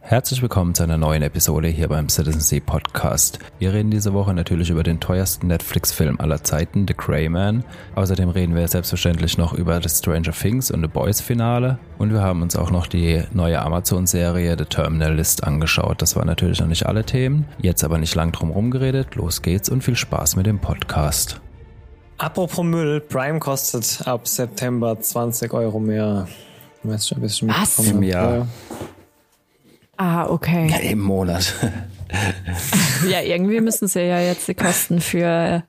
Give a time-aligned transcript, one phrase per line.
[0.00, 3.40] Herzlich willkommen zu einer neuen Episode hier beim Citizen Sea Podcast.
[3.58, 7.62] Wir reden diese Woche natürlich über den teuersten Netflix-Film aller Zeiten, The Grey Man.
[7.94, 11.78] Außerdem reden wir selbstverständlich noch über das Stranger Things und The Boys Finale.
[11.98, 16.00] Und wir haben uns auch noch die neue Amazon-Serie The Terminal List angeschaut.
[16.00, 17.46] Das waren natürlich noch nicht alle Themen.
[17.60, 19.14] Jetzt aber nicht lang drum rumgeredet.
[19.16, 21.40] Los geht's und viel Spaß mit dem Podcast.
[22.16, 26.26] Apropos Müll, Prime kostet ab September 20 Euro mehr.
[26.82, 27.78] Was?
[27.86, 28.46] Im Jahr.
[29.98, 30.68] Ah, okay.
[30.70, 31.52] Ja, im Monat.
[33.08, 35.64] ja, irgendwie müssen sie ja jetzt die Kosten für ja,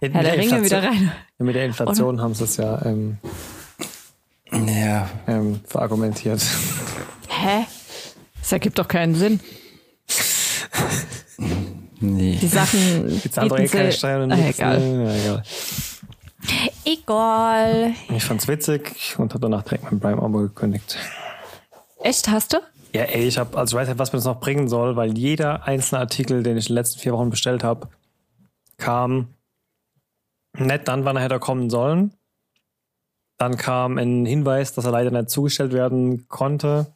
[0.00, 1.12] Herr der, der Ringe wieder rein.
[1.38, 2.24] Ja, mit der Inflation Oder?
[2.24, 3.18] haben sie es ja, ähm,
[4.50, 5.10] ja.
[5.26, 6.42] Ähm, verargumentiert.
[7.28, 7.66] Hä?
[8.40, 9.40] Das ergibt doch keinen Sinn.
[12.00, 12.38] nee.
[12.40, 13.20] Die Sachen.
[13.22, 14.80] Die andere eh keine Steuern und ah, egal.
[14.80, 15.42] Ja, egal.
[16.84, 17.94] Egal.
[18.08, 20.96] Ich fand's witzig und habe danach direkt mein Prime-Abo gekündigt.
[22.02, 22.58] Echt, hast du?
[22.92, 25.16] Ja, ey, ich habe, also ich weiß nicht, was mir das noch bringen soll, weil
[25.18, 27.88] jeder einzelne Artikel, den ich in den letzten vier Wochen bestellt habe,
[28.78, 29.28] kam
[30.56, 32.14] nicht dann, wann er hätte kommen sollen.
[33.38, 36.95] Dann kam ein Hinweis, dass er leider nicht zugestellt werden konnte.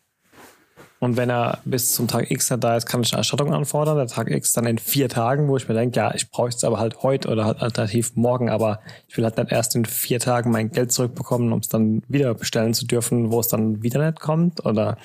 [1.01, 3.97] Und wenn er bis zum Tag X nicht da ist, kann ich eine Erstattung anfordern.
[3.97, 6.63] Der Tag X dann in vier Tagen, wo ich mir denke, ja, ich brauche es
[6.63, 10.21] aber halt heute oder halt alternativ morgen, aber ich will halt nicht erst in vier
[10.21, 14.05] Tagen mein Geld zurückbekommen, um es dann wieder bestellen zu dürfen, wo es dann wieder
[14.05, 14.67] nicht kommt.
[14.67, 14.99] Oder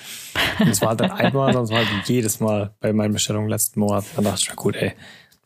[0.70, 3.80] es war halt dann einmal, sondern es war halt jedes Mal bei meinen Bestellungen letzten
[3.80, 4.04] Monat.
[4.18, 4.92] Dann dachte ich mir, gut, ey,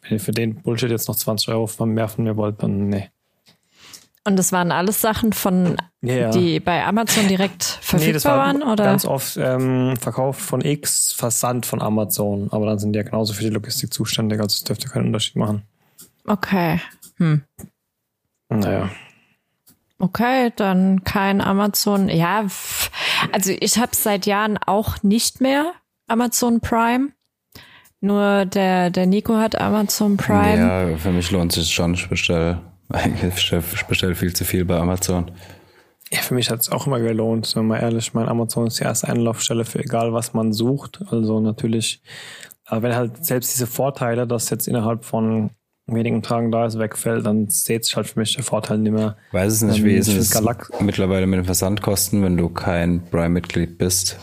[0.02, 3.10] wenn ihr für den Bullshit jetzt noch 20 Euro mehr von mir wollt, dann nee.
[4.30, 6.30] Und das waren alles Sachen von, ja, ja.
[6.30, 8.84] die bei Amazon direkt verfügbar nee, das war waren, oder?
[8.84, 13.34] Ganz oft ähm, Verkauf von X, Versand von Amazon, aber dann sind die ja genauso
[13.34, 15.64] für die Logistik zuständig, also es dürfte keinen Unterschied machen.
[16.28, 16.80] Okay.
[17.18, 17.42] Hm.
[18.50, 18.92] Naja.
[19.98, 22.08] Okay, dann kein Amazon.
[22.08, 22.46] Ja,
[23.32, 25.72] also ich habe seit Jahren auch nicht mehr
[26.08, 27.10] Amazon Prime.
[28.00, 30.92] Nur der, der Nico hat Amazon Prime.
[30.92, 31.96] Ja, für mich lohnt sich schon.
[31.96, 35.32] Ich bestelle ich bestelle viel zu viel bei Amazon.
[36.12, 38.14] Ja, für mich hat es auch immer gelohnt, wir mal ehrlich.
[38.14, 41.02] Mein Amazon ist die erste Einlaufstelle für egal, was man sucht.
[41.12, 42.02] Also natürlich,
[42.66, 45.52] aber wenn halt selbst diese Vorteile, dass jetzt innerhalb von
[45.86, 49.18] wenigen Tagen da ist, wegfällt, dann seht sich halt für mich der Vorteil nicht mehr.
[49.32, 50.42] Weiß es nicht, ähm, wie ist es
[50.80, 54.18] mittlerweile mit den Versandkosten, wenn du kein Prime-Mitglied bist?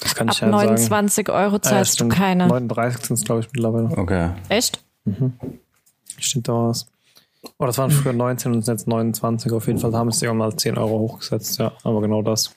[0.00, 1.38] Das kann Ab ich ja 29 sagen.
[1.38, 2.46] Euro zahlst äh, du keine.
[2.46, 3.96] 39 sind es, glaube ich, mittlerweile.
[3.96, 4.30] Okay.
[4.48, 4.82] Echt?
[5.04, 5.32] Mhm.
[6.18, 6.89] Stimmt da was.
[7.58, 9.52] Oh, das waren früher 19 und jetzt 29.
[9.52, 11.72] Auf jeden Fall haben sie irgendwann mal 10 Euro hochgesetzt, ja.
[11.84, 12.54] Aber genau das.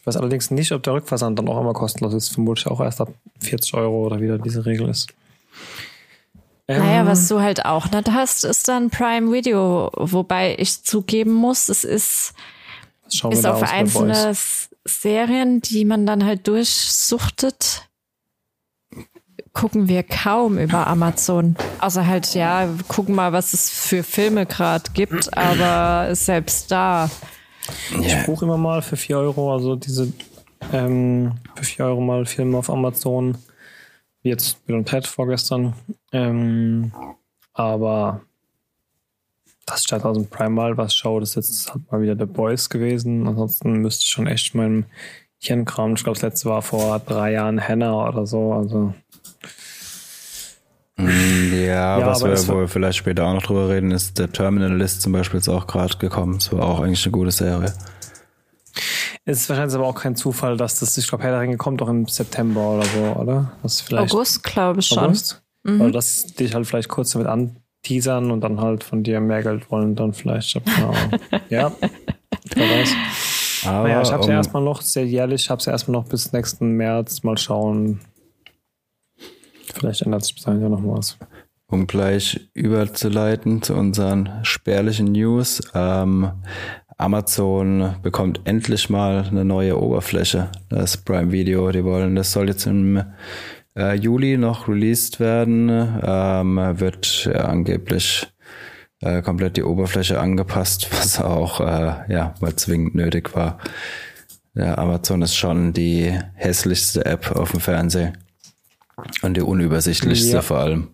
[0.00, 2.30] Ich weiß allerdings nicht, ob der Rückversand dann auch immer kostenlos ist.
[2.30, 5.08] Vermutlich auch erst ab 40 Euro oder wieder diese Regel ist.
[6.66, 9.90] Ähm, naja, was du halt auch nicht hast, ist dann Prime Video.
[9.94, 12.34] Wobei ich zugeben muss, es ist,
[13.06, 14.34] ist auf einzelne
[14.84, 17.88] Serien, die man dann halt durchsuchtet
[19.52, 21.56] gucken wir kaum über Amazon.
[21.80, 27.10] Außer halt, ja, gucken mal, was es für Filme gerade gibt, aber selbst da.
[28.00, 30.12] Ich buche immer mal für 4 Euro, also diese
[30.72, 33.38] ähm, für 4 Euro mal Filme auf Amazon.
[34.22, 35.74] Wie jetzt Bill und Ted vorgestern.
[36.12, 36.92] Ähm,
[37.52, 38.22] aber
[39.66, 42.26] das steht aus dem Prime mal was schaue, das ist jetzt halt mal wieder The
[42.26, 43.26] Boys gewesen.
[43.26, 44.86] Ansonsten müsste ich schon echt meinem
[45.38, 48.94] Hirnkram, ich glaube, das letzte war vor drei Jahren Hannah oder so, also
[50.98, 54.76] ja, ja was wir, wo wir vielleicht später auch noch drüber reden, ist der Terminal
[54.76, 56.34] List zum Beispiel ist auch gerade gekommen.
[56.34, 57.72] Das war auch eigentlich eine gute Serie.
[59.24, 61.80] Es ist wahrscheinlich aber auch kein Zufall, dass das, ich glaube, Herr der Ringe kommt
[61.80, 63.52] doch im September oder so, oder?
[63.62, 64.98] Das vielleicht August, glaube ich schon.
[64.98, 65.42] August?
[65.62, 65.80] Mhm.
[65.80, 69.70] Oder dass dich halt vielleicht kurz damit anteasern und dann halt von dir mehr Geld
[69.70, 70.60] wollen, dann vielleicht.
[71.50, 71.72] ja,
[72.54, 72.94] wer weiß.
[73.64, 76.00] Aber naja, ich habe es ja erstmal noch sehr jährlich, ich habe es ja erstmal
[76.00, 78.00] noch bis nächsten März mal schauen,
[79.72, 81.18] Vielleicht ändert sich bis dahin ja noch was.
[81.66, 85.62] Um gleich überzuleiten zu unseren spärlichen News.
[85.74, 86.30] Ähm,
[86.98, 90.50] Amazon bekommt endlich mal eine neue Oberfläche.
[90.68, 93.02] Das Prime Video, die wollen, das soll jetzt im
[93.76, 95.68] äh, Juli noch released werden.
[96.02, 98.28] Ähm, wird ja, angeblich
[99.00, 103.58] äh, komplett die Oberfläche angepasst, was auch äh, ja mal zwingend nötig war.
[104.54, 108.12] Ja, Amazon ist schon die hässlichste App auf dem Fernseher.
[109.22, 110.42] Und die unübersichtlichste ja.
[110.42, 110.88] vor allem.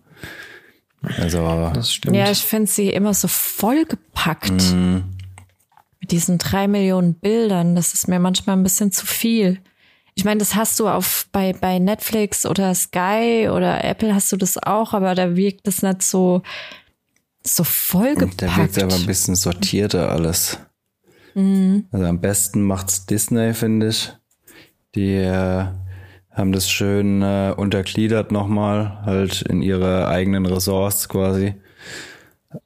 [1.17, 1.71] Also.
[1.73, 2.15] Das stimmt.
[2.15, 4.73] Ja, ich finde sie immer so vollgepackt.
[4.73, 4.97] Mm.
[6.01, 7.75] Mit diesen drei Millionen Bildern.
[7.75, 9.59] Das ist mir manchmal ein bisschen zu viel.
[10.15, 14.37] Ich meine, das hast du auf bei, bei Netflix oder Sky oder Apple hast du
[14.37, 16.41] das auch, aber da wirkt das nicht so,
[17.41, 18.41] so vollgepackt.
[18.41, 20.59] Da wirkt aber ein bisschen sortierter alles.
[21.35, 21.85] Mhm.
[21.91, 24.11] Also am besten macht's Disney, finde ich.
[24.95, 25.67] Die äh,
[26.31, 31.55] haben das schön äh, untergliedert nochmal, halt in ihre eigenen Ressorts quasi.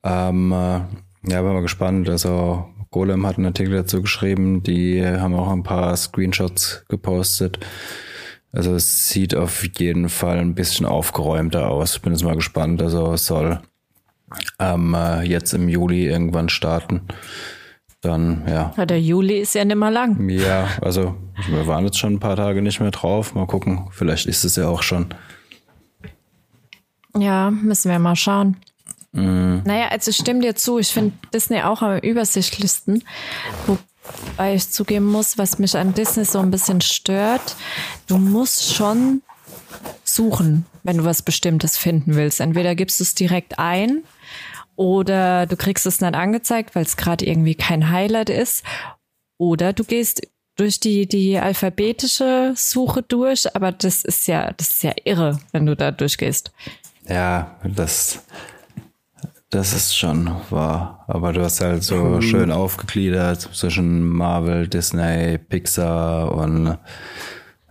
[0.04, 0.82] Ähm, äh,
[1.30, 2.10] ja, bin mal gespannt.
[2.10, 7.60] Also Golem hat einen Artikel dazu geschrieben, die haben auch ein paar Screenshots gepostet.
[8.52, 11.98] Also es sieht auf jeden Fall ein bisschen aufgeräumter aus.
[12.00, 12.82] Bin jetzt mal gespannt.
[12.82, 13.60] Also es soll
[14.60, 17.02] ähm, äh, jetzt im Juli irgendwann starten.
[18.04, 18.74] Dann, ja.
[18.76, 18.86] ja.
[18.86, 20.30] Der Juli ist ja nicht mehr lang.
[20.30, 21.16] Ja, also
[21.48, 23.34] wir waren jetzt schon ein paar Tage nicht mehr drauf.
[23.34, 25.08] Mal gucken, vielleicht ist es ja auch schon.
[27.18, 28.58] Ja, müssen wir mal schauen.
[29.14, 29.62] Mhm.
[29.64, 30.80] Naja, also ich stimme dir zu.
[30.80, 33.06] Ich finde Disney auch am übersichtlichsten.
[33.68, 37.56] Wobei ich zugeben muss, was mich an Disney so ein bisschen stört,
[38.08, 39.22] du musst schon
[40.04, 42.42] suchen, wenn du was Bestimmtes finden willst.
[42.42, 44.04] Entweder gibst du es direkt ein
[44.76, 48.64] oder du kriegst es nicht angezeigt, weil es gerade irgendwie kein Highlight ist.
[49.38, 54.84] Oder du gehst durch die, die alphabetische Suche durch, aber das ist ja, das ist
[54.84, 56.52] ja irre, wenn du da durchgehst.
[57.08, 58.24] Ja, das,
[59.50, 61.04] das ist schon wahr.
[61.08, 62.22] Aber du hast halt so mhm.
[62.22, 66.78] schön aufgegliedert zwischen Marvel, Disney, Pixar und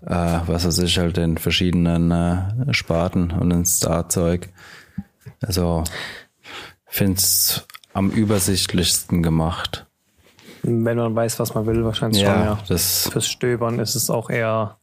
[0.06, 4.48] äh, was weiß ich, halt in verschiedenen äh, Sparten und in Starzeug.
[5.40, 5.84] Also
[6.92, 9.86] finde es am übersichtlichsten gemacht.
[10.62, 12.58] Wenn man weiß, was man will, wahrscheinlich ja, schon, ja.
[12.68, 14.76] Das Fürs Stöbern ist es auch eher,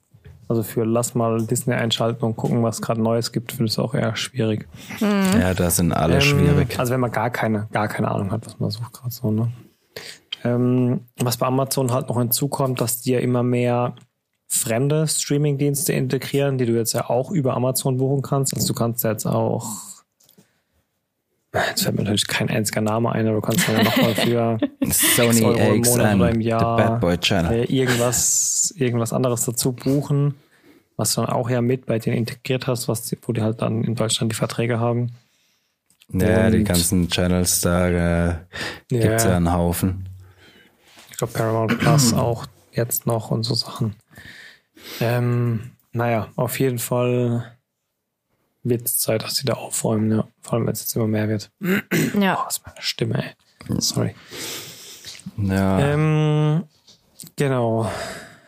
[0.48, 3.80] also für lass mal Disney einschalten und gucken, was gerade Neues gibt, finde ich es
[3.80, 4.68] auch eher schwierig.
[5.00, 5.40] Mhm.
[5.40, 6.80] Ja, da sind alle ähm, schwierig.
[6.80, 9.52] Also wenn man gar keine, gar keine Ahnung hat, was man sucht gerade so, ne?
[10.44, 13.96] Ähm, was bei Amazon halt noch hinzukommt, dass die ja immer mehr
[14.48, 18.56] fremde Streaming-Dienste integrieren, die du jetzt ja auch über Amazon buchen kannst.
[18.56, 19.89] Also du kannst jetzt auch
[21.54, 24.60] Jetzt fällt mir natürlich kein einziger Name ein, aber du kannst ja nochmal für
[24.92, 27.66] Sony Euro im Monat oder im Jahr Channel.
[27.66, 30.36] irgendwas, irgendwas anderes dazu buchen,
[30.96, 33.84] was du dann auch ja mit bei denen integriert hast, was, wo die halt dann
[33.84, 35.12] in Deutschland die Verträge haben.
[36.12, 38.36] Ja, Und die ganzen Channels, da äh,
[38.88, 39.32] gibt es ja.
[39.32, 40.08] ja einen Haufen.
[41.10, 43.96] Ich glaube Paramount Plus auch jetzt noch und so Sachen.
[45.02, 47.52] Ähm, naja, auf jeden Fall
[48.64, 50.28] wird es Zeit, dass sie da aufräumen, ja.
[50.42, 51.52] Vor allem, wenn es jetzt immer mehr wird.
[52.20, 52.44] Ja.
[52.44, 53.80] Oh, ist meine Stimme, ey.
[53.80, 54.16] Sorry.
[55.38, 55.80] Ja.
[55.80, 56.64] Ähm,
[57.36, 57.90] genau.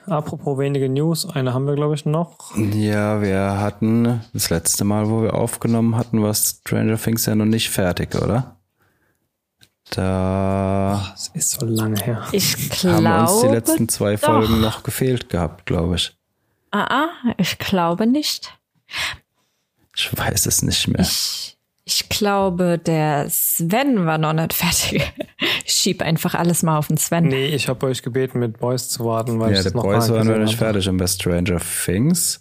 [0.07, 2.55] Apropos wenige News, eine haben wir, glaube ich, noch.
[2.57, 7.45] Ja, wir hatten das letzte Mal, wo wir aufgenommen hatten, war Stranger Things ja noch
[7.45, 8.57] nicht fertig, oder?
[9.91, 11.11] Da.
[11.11, 12.25] Das ist so lange her.
[12.31, 13.07] Ich glaube.
[13.07, 14.61] Haben uns die letzten zwei Folgen doch.
[14.61, 16.17] noch gefehlt gehabt, glaube ich.
[16.71, 18.57] Ah, ah, ich glaube nicht.
[20.01, 21.01] Ich weiß es nicht mehr.
[21.01, 25.13] Ich, ich glaube, der Sven war noch nicht fertig.
[25.65, 27.25] Ich schieb einfach alles mal auf den Sven.
[27.25, 30.09] Nee, ich habe euch gebeten, mit Boys zu warten, weil ja, ich der noch Boys
[30.09, 32.39] war noch nicht fertig und bei Stranger Things.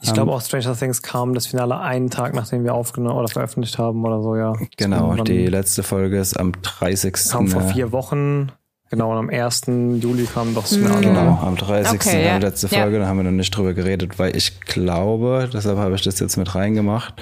[0.00, 3.28] Ich um, glaube auch Stranger Things kam das Finale einen Tag, nachdem wir aufgenommen oder
[3.28, 4.52] veröffentlicht haben oder so, ja.
[4.76, 7.14] Genau, die letzte Folge ist am 30.
[7.30, 8.52] Kam vor vier Wochen.
[8.92, 9.62] Genau, und am 1.
[10.02, 11.00] Juli kam doch das Finale.
[11.00, 11.94] Genau, am 30.
[11.94, 12.36] Okay, ja.
[12.36, 13.02] letzte Folge, ja.
[13.02, 16.36] da haben wir noch nicht drüber geredet, weil ich glaube, deshalb habe ich das jetzt
[16.36, 17.14] mit reingemacht,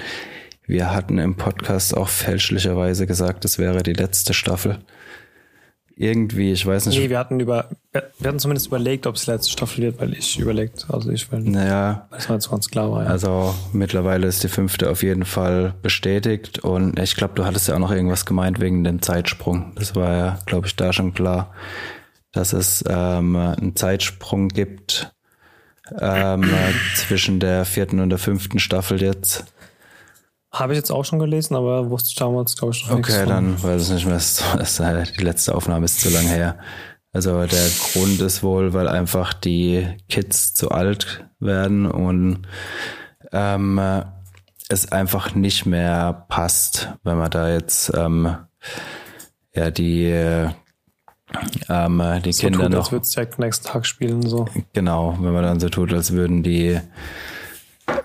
[0.67, 4.79] wir hatten im Podcast auch fälschlicherweise gesagt, es wäre die letzte Staffel
[6.01, 6.97] irgendwie, ich weiß nicht.
[6.97, 10.39] Nee, wir hatten über, wir hatten zumindest überlegt, ob es letzte Staffel wird, weil ich
[10.39, 13.03] überlegt, also ich will, naja, es war jetzt ganz klar war.
[13.03, 13.09] Ja.
[13.09, 17.75] Also mittlerweile ist die fünfte auf jeden Fall bestätigt und ich glaube, du hattest ja
[17.75, 19.73] auch noch irgendwas gemeint wegen dem Zeitsprung.
[19.75, 21.53] Das war ja, glaube ich, da schon klar,
[22.31, 25.13] dass es ähm, einen Zeitsprung gibt
[25.99, 26.49] ähm,
[26.95, 29.45] zwischen der vierten und der fünften Staffel jetzt.
[30.51, 33.27] Habe ich jetzt auch schon gelesen, aber wusste ich damals, glaube ich, noch Okay, nichts
[33.27, 35.03] dann weiß ich nicht mehr.
[35.17, 36.57] Die letzte Aufnahme ist zu lang her.
[37.13, 42.47] Also der Grund ist wohl, weil einfach die Kids zu alt werden und
[43.33, 43.81] ähm,
[44.69, 48.37] es einfach nicht mehr passt, wenn man da jetzt ähm,
[49.53, 50.05] ja die
[51.69, 52.79] ähm, die so Kinder tut, noch.
[52.79, 54.47] Als würde es direkt nächsten Tag spielen so.
[54.71, 56.79] Genau, wenn man dann so tut, als würden die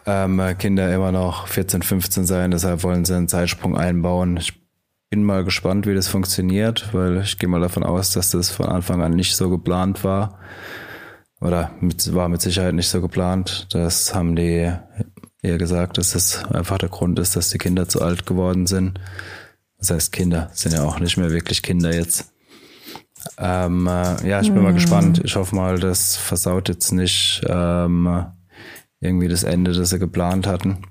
[0.07, 4.37] ähm, Kinder immer noch 14, 15 sein, deshalb wollen sie einen Zeitsprung einbauen.
[4.37, 4.61] Ich
[5.11, 8.66] bin mal gespannt, wie das funktioniert, weil ich gehe mal davon aus, dass das von
[8.66, 10.38] Anfang an nicht so geplant war.
[11.40, 13.69] Oder mit, war mit Sicherheit nicht so geplant.
[13.71, 14.73] Das haben die
[15.43, 18.99] eher gesagt, dass das einfach der Grund ist, dass die Kinder zu alt geworden sind.
[19.78, 22.33] Das heißt, Kinder sind ja auch nicht mehr wirklich Kinder jetzt.
[23.38, 24.64] Ähm, äh, ja, ich bin mm.
[24.64, 24.76] mal mhm.
[24.76, 25.21] gespannt.
[25.25, 28.26] Ich hoffe mal, das versaut jetzt nicht ähm,
[29.00, 30.83] irgendwie das Ende, das sie geplant hatten.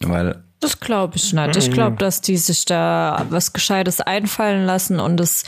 [0.00, 1.56] Weil Das glaube ich nicht.
[1.56, 1.98] Ich glaube, mhm.
[1.98, 5.44] dass die sich da was Gescheites einfallen lassen und es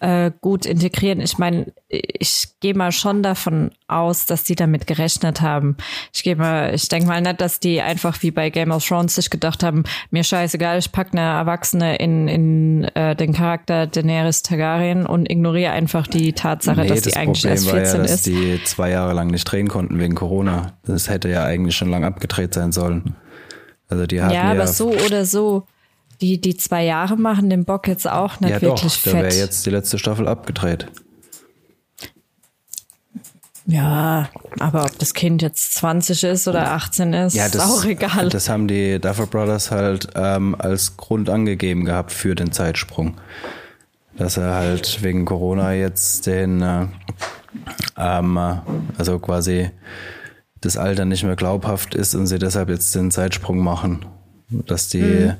[0.00, 1.20] äh, gut integrieren.
[1.20, 5.76] Ich meine, ich gehe mal schon davon aus, dass die damit gerechnet haben.
[6.12, 9.14] Ich gehe mal, ich denke mal nicht, dass die einfach wie bei Game of Thrones
[9.14, 14.42] sich gedacht haben, mir scheißegal, ich pack eine Erwachsene in, in äh, den Charakter Daenerys
[14.42, 18.02] Targaryen und ignoriere einfach die Tatsache, nee, dass die eigentlich Problem erst 14 war ja,
[18.02, 18.26] dass ist.
[18.26, 20.72] die zwei Jahre lang nicht drehen konnten wegen Corona.
[20.84, 23.14] Das hätte ja eigentlich schon lang abgedreht sein sollen.
[23.88, 25.66] Also die hatten ja, aber ja so oder so.
[26.20, 29.14] Die, die zwei Jahre machen den Bock jetzt auch nicht ja, wirklich doch, fett.
[29.14, 30.86] Da wäre jetzt die letzte Staffel abgedreht.
[33.66, 37.84] Ja, aber ob das Kind jetzt 20 ist oder 18 ist, ja, das, ist auch
[37.84, 38.28] egal.
[38.28, 43.16] Das haben die Duffer Brothers halt ähm, als Grund angegeben gehabt für den Zeitsprung.
[44.16, 46.86] Dass er halt wegen Corona jetzt den, äh,
[47.96, 48.38] ähm,
[48.98, 49.70] also quasi
[50.64, 54.04] das Alter nicht mehr glaubhaft ist und sie deshalb jetzt den Zeitsprung machen.
[54.48, 55.34] Dass die mhm.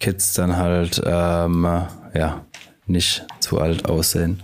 [0.00, 1.64] Kids dann halt ähm,
[2.14, 2.44] ja
[2.86, 4.42] nicht zu alt aussehen.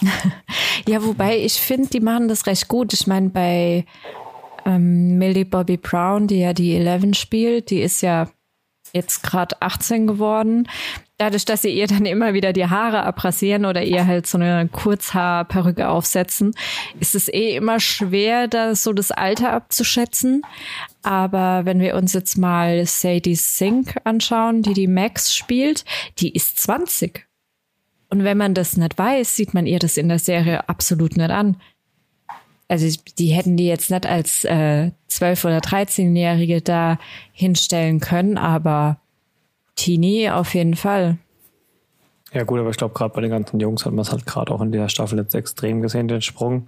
[0.88, 2.92] ja, wobei ich finde, die machen das recht gut.
[2.92, 3.84] Ich meine, bei
[4.64, 8.28] ähm, Millie Bobby Brown, die ja die Eleven spielt, die ist ja
[8.92, 10.68] jetzt gerade 18 geworden.
[11.16, 14.68] Dadurch, dass sie ihr dann immer wieder die Haare abrasieren oder ihr halt so eine
[14.68, 16.54] Kurzhaarperücke aufsetzen,
[16.98, 20.42] ist es eh immer schwer, da so das Alter abzuschätzen.
[21.02, 25.84] Aber wenn wir uns jetzt mal Sadie Sink anschauen, die die Max spielt,
[26.18, 27.24] die ist 20.
[28.10, 31.30] Und wenn man das nicht weiß, sieht man ihr das in der Serie absolut nicht
[31.30, 31.56] an.
[32.66, 36.98] Also die hätten die jetzt nicht als äh, 12- oder 13-Jährige da
[37.32, 38.98] hinstellen können, aber
[39.76, 41.18] Teenie auf jeden Fall.
[42.32, 44.52] Ja gut, aber ich glaube gerade bei den ganzen Jungs hat man es halt gerade
[44.52, 46.66] auch in der Staffel jetzt extrem gesehen, den Sprung.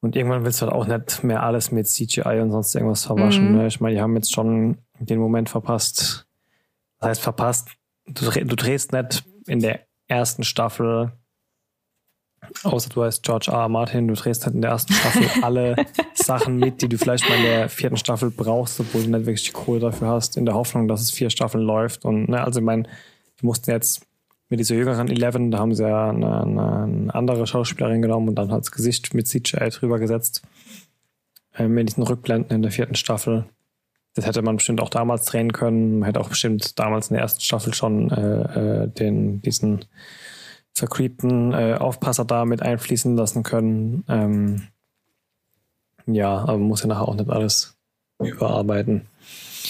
[0.00, 3.52] Und irgendwann willst du halt auch nicht mehr alles mit CGI und sonst irgendwas verwaschen.
[3.52, 3.58] Mhm.
[3.58, 3.66] Ne?
[3.66, 6.26] Ich meine, die haben jetzt schon den Moment verpasst.
[7.00, 7.70] Das heißt, verpasst,
[8.06, 11.12] du, du drehst nicht in der ersten Staffel,
[12.62, 13.60] außer du heißt George R.
[13.60, 13.68] R.
[13.68, 15.76] Martin, du drehst halt in der ersten Staffel alle
[16.14, 19.44] Sachen mit, die du vielleicht mal in der vierten Staffel brauchst, obwohl du nicht wirklich
[19.44, 22.04] die Kohle dafür hast, in der Hoffnung, dass es vier Staffeln läuft.
[22.04, 22.84] Und ne, also ich meine,
[23.40, 24.06] die mussten jetzt
[24.48, 28.52] mit dieser jüngeren Eleven, da haben sie ja eine, eine andere Schauspielerin genommen und dann
[28.52, 30.42] halt das Gesicht mit CGI drüber gesetzt.
[31.56, 33.46] Ähm, in diesen Rückblenden in der vierten Staffel.
[34.14, 35.98] Das hätte man bestimmt auch damals drehen können.
[35.98, 39.84] Man hätte auch bestimmt damals in der ersten Staffel schon äh, äh, den, diesen
[40.74, 44.04] vercreepten äh, Aufpasser da mit einfließen lassen können.
[44.08, 44.68] Ähm,
[46.06, 47.76] ja, aber man muss ja nachher auch nicht alles
[48.18, 49.06] überarbeiten.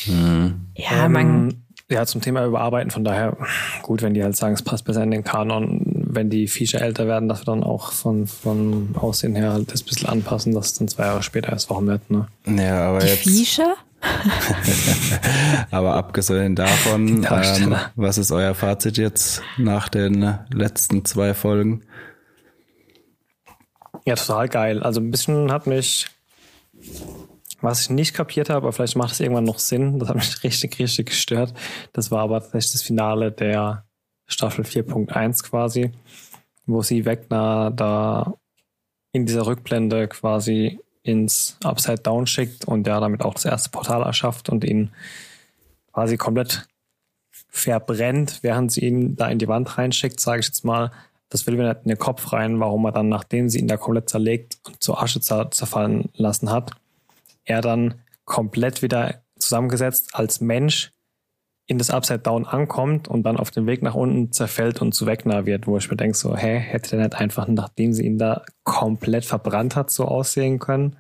[0.07, 0.67] Mhm.
[0.75, 3.37] Ja, man, ähm, ja, zum Thema Überarbeiten, von daher,
[3.83, 7.07] gut, wenn die halt sagen, es passt besser in den Kanon, wenn die Viecher älter
[7.07, 10.67] werden, dass wir dann auch von, von Aussehen her halt das ein bisschen anpassen, dass
[10.67, 12.29] es dann zwei Jahre später erst warum wird, ne?
[12.47, 13.25] Ja, aber die jetzt.
[13.25, 13.75] Viecher?
[15.71, 21.83] aber abgesehen davon, ähm, was ist euer Fazit jetzt nach den letzten zwei Folgen?
[24.05, 24.83] Ja, total geil.
[24.83, 26.09] Also ein bisschen hat mich
[27.65, 30.43] was ich nicht kapiert habe, aber vielleicht macht es irgendwann noch Sinn, das hat mich
[30.45, 31.55] richtig, richtig gestört.
[31.93, 33.85] Das war aber tatsächlich das Finale der
[34.27, 35.91] Staffel 4.1 quasi,
[36.67, 38.35] wo sie Wegner da
[39.13, 44.03] in dieser Rückblende quasi ins Upside Down schickt und der damit auch das erste Portal
[44.03, 44.91] erschafft und ihn
[45.93, 46.67] quasi komplett
[47.51, 50.91] verbrennt, während sie ihn da in die Wand reinschickt, sage ich jetzt mal.
[51.29, 53.77] Das will mir nicht in den Kopf rein, warum er dann, nachdem sie ihn da
[53.77, 56.73] komplett zerlegt und zur Asche zerfallen lassen hat,
[57.45, 60.94] er dann komplett wieder zusammengesetzt als Mensch
[61.67, 65.07] in das Upside Down ankommt und dann auf dem Weg nach unten zerfällt und zu
[65.07, 68.19] Wegner wird, wo ich mir denke, so, hä, hätte der nicht einfach, nachdem sie ihn
[68.19, 70.97] da komplett verbrannt hat, so aussehen können?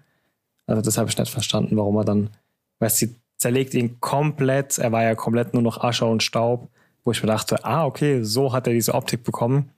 [0.66, 2.30] Also das habe ich nicht verstanden, warum er dann,
[2.78, 6.68] weil sie zerlegt ihn komplett, er war ja komplett nur noch Asche und Staub,
[7.04, 9.71] wo ich mir dachte, ah, okay, so hat er diese Optik bekommen.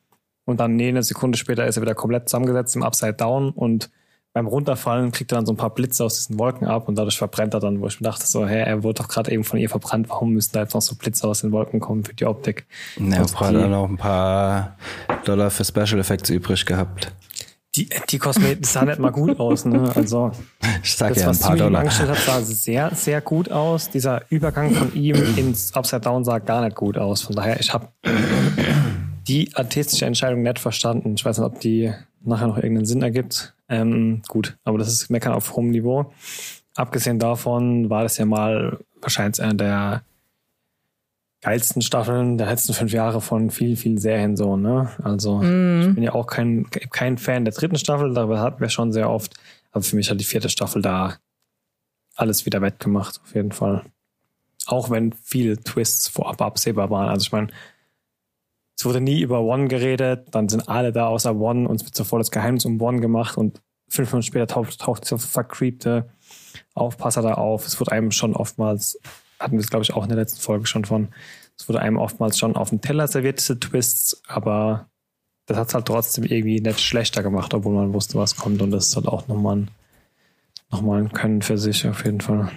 [0.44, 3.90] Und dann, nee, eine Sekunde später ist er wieder komplett zusammengesetzt im Upside Down und
[4.36, 7.16] beim Runterfallen kriegt er dann so ein paar Blitze aus diesen Wolken ab und dadurch
[7.16, 9.58] verbrennt er dann, wo ich mir dachte, so, hä, er wurde doch gerade eben von
[9.58, 12.26] ihr verbrannt, warum müssen da jetzt noch so Blitze aus den Wolken kommen für die
[12.26, 12.66] Optik?
[12.98, 14.76] Ja, also hat er noch ein paar
[15.24, 17.14] Dollar für Special Effects übrig gehabt.
[17.76, 19.90] Die, die Kosmetik sah nicht mal gut aus, ne?
[19.94, 20.32] Also,
[20.82, 21.80] ich sag das, ja, ein paar Dollar.
[21.80, 23.88] angestellt hat, sah sehr, sehr gut aus.
[23.88, 27.22] Dieser Übergang von ihm ins Upside Down sah gar nicht gut aus.
[27.22, 27.88] Von daher, ich habe
[29.26, 31.14] die artistische Entscheidung nicht verstanden.
[31.14, 33.55] Ich weiß nicht, ob die nachher noch irgendeinen Sinn ergibt.
[33.68, 36.12] Ähm, gut, aber das ist Meckern auf hohem Niveau.
[36.75, 40.02] Abgesehen davon war das ja mal wahrscheinlich einer der
[41.42, 44.90] geilsten Staffeln der letzten fünf Jahre von vielen, vielen Serien so, ne?
[45.02, 45.80] Also mm.
[45.80, 49.11] ich bin ja auch kein, kein Fan der dritten Staffel, darüber hatten wir schon sehr
[49.11, 49.35] oft.
[49.70, 51.16] Aber für mich hat die vierte Staffel da
[52.14, 53.85] alles wieder wettgemacht, auf jeden Fall.
[54.66, 57.08] Auch wenn viele Twists vorab absehbar waren.
[57.08, 57.49] Also ich meine,
[58.76, 61.66] es wurde nie über One geredet, dann sind alle da außer One.
[61.68, 63.38] Und es wird sofort das Geheimnis um One gemacht.
[63.38, 66.11] Und fünf Minuten später taucht, taucht dieser vercreepte
[66.75, 67.66] Aufpasser da auf.
[67.66, 69.00] Es wurde einem schon oftmals,
[69.40, 71.09] hatten wir es glaube ich auch in der letzten Folge schon von,
[71.59, 74.90] es wurde einem oftmals schon auf dem Teller serviert, diese Twists, aber
[75.47, 78.61] das hat es halt trotzdem irgendwie nicht schlechter gemacht, obwohl man wusste, was kommt.
[78.61, 79.71] Und das ist halt auch nochmal ein,
[80.71, 82.50] nochmal ein Können für sich auf jeden Fall.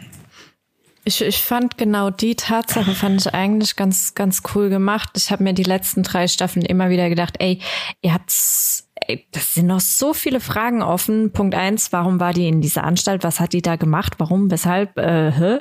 [1.05, 5.11] Ich, ich fand genau die Tatsache fand ich eigentlich ganz ganz cool gemacht.
[5.15, 7.59] Ich habe mir die letzten drei Staffeln immer wieder gedacht, ey,
[8.01, 11.31] ihr habt's ey, das sind noch so viele Fragen offen.
[11.31, 13.23] Punkt eins, warum war die in dieser Anstalt?
[13.23, 14.15] Was hat die da gemacht?
[14.19, 14.51] Warum?
[14.51, 14.97] Weshalb?
[14.97, 15.59] Äh, hä?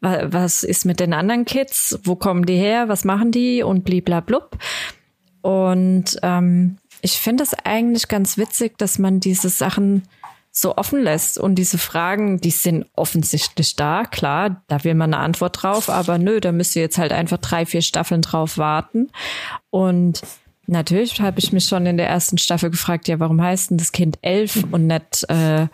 [0.00, 1.98] Was ist mit den anderen Kids?
[2.04, 2.88] Wo kommen die her?
[2.88, 3.62] Was machen die?
[3.62, 4.58] Und bliblablub.
[5.40, 10.02] Und ähm, ich finde es eigentlich ganz witzig, dass man diese Sachen
[10.54, 11.38] so offen lässt.
[11.38, 16.18] Und diese Fragen, die sind offensichtlich da, klar, da will man eine Antwort drauf, aber
[16.18, 19.08] nö, da müsst ihr jetzt halt einfach drei, vier Staffeln drauf warten.
[19.70, 20.20] Und
[20.66, 23.92] natürlich habe ich mich schon in der ersten Staffel gefragt, ja, warum heißt denn das
[23.92, 25.68] Kind elf und nicht äh,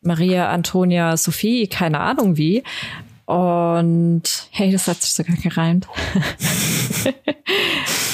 [0.00, 2.62] Maria, Antonia, Sophie, keine Ahnung wie.
[3.26, 5.88] Und hey, das hat sich sogar gereimt.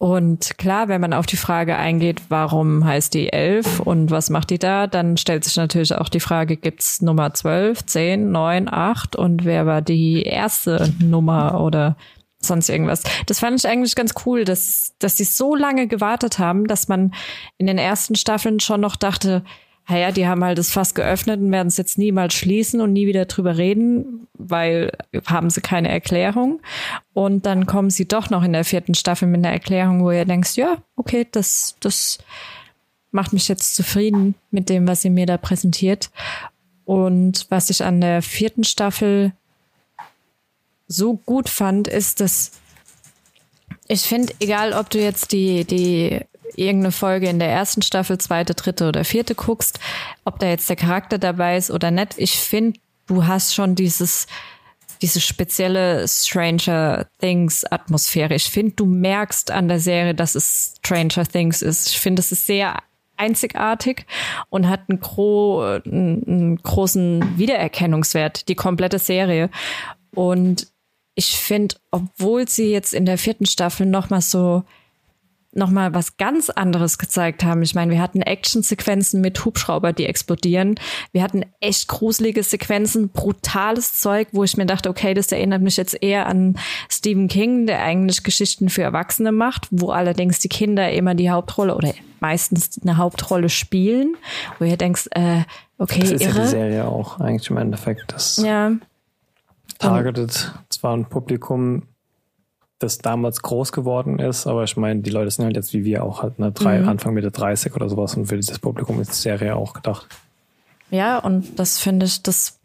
[0.00, 4.48] Und klar, wenn man auf die Frage eingeht, warum heißt die 11 und was macht
[4.48, 9.14] die da, dann stellt sich natürlich auch die Frage, gibt's Nummer 12, 10, 9, 8
[9.14, 11.98] und wer war die erste Nummer oder
[12.38, 13.02] sonst irgendwas.
[13.26, 17.12] Das fand ich eigentlich ganz cool, dass, dass sie so lange gewartet haben, dass man
[17.58, 19.44] in den ersten Staffeln schon noch dachte,
[19.90, 23.08] naja, die haben halt das Fass geöffnet und werden es jetzt niemals schließen und nie
[23.08, 24.92] wieder drüber reden, weil
[25.26, 26.60] haben sie keine Erklärung.
[27.12, 30.24] Und dann kommen sie doch noch in der vierten Staffel mit einer Erklärung, wo ihr
[30.24, 32.18] denkst, ja, okay, das, das
[33.10, 36.10] macht mich jetzt zufrieden mit dem, was ihr mir da präsentiert.
[36.84, 39.32] Und was ich an der vierten Staffel
[40.86, 42.52] so gut fand, ist, dass
[43.88, 46.20] ich finde, egal ob du jetzt die, die
[46.56, 49.78] irgendeine Folge in der ersten Staffel, zweite, dritte oder vierte guckst,
[50.24, 52.14] ob da jetzt der Charakter dabei ist oder nicht.
[52.16, 54.26] Ich finde, du hast schon dieses,
[55.02, 58.34] diese spezielle Stranger Things Atmosphäre.
[58.34, 61.88] Ich finde, du merkst an der Serie, dass es Stranger Things ist.
[61.88, 62.76] Ich finde, es ist sehr
[63.16, 64.06] einzigartig
[64.48, 69.50] und hat einen, gro einen, großen Wiedererkennungswert, die komplette Serie.
[70.14, 70.68] Und
[71.14, 74.64] ich finde, obwohl sie jetzt in der vierten Staffel noch mal so
[75.52, 77.62] nochmal was ganz anderes gezeigt haben.
[77.62, 80.76] Ich meine, wir hatten Actionsequenzen mit Hubschrauber, die explodieren.
[81.12, 85.76] Wir hatten echt gruselige Sequenzen, brutales Zeug, wo ich mir dachte, okay, das erinnert mich
[85.76, 86.56] jetzt eher an
[86.88, 91.74] Stephen King, der eigentlich Geschichten für Erwachsene macht, wo allerdings die Kinder immer die Hauptrolle
[91.74, 94.16] oder meistens eine Hauptrolle spielen,
[94.58, 95.42] wo ihr denkst, äh,
[95.78, 96.36] okay, das ist irre.
[96.36, 98.12] ja die Serie auch eigentlich im Endeffekt.
[98.12, 98.72] Das ja.
[99.78, 101.82] targetet zwar ein Publikum,
[102.80, 106.02] das damals groß geworden ist, aber ich meine, die Leute sind halt jetzt wie wir
[106.02, 106.88] auch halt ne, drei, mhm.
[106.88, 110.08] Anfang Mitte 30 oder sowas und für dieses Publikum ist die Serie auch gedacht.
[110.90, 112.58] Ja, und das finde ich, das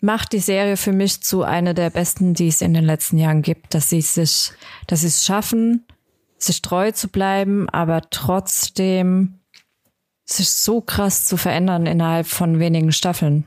[0.00, 3.42] macht die Serie für mich zu einer der besten, die es in den letzten Jahren
[3.42, 4.52] gibt, dass sie sich,
[4.86, 5.84] dass sie es schaffen,
[6.38, 9.40] sich treu zu bleiben, aber trotzdem
[10.24, 13.46] sich so krass zu verändern innerhalb von wenigen Staffeln.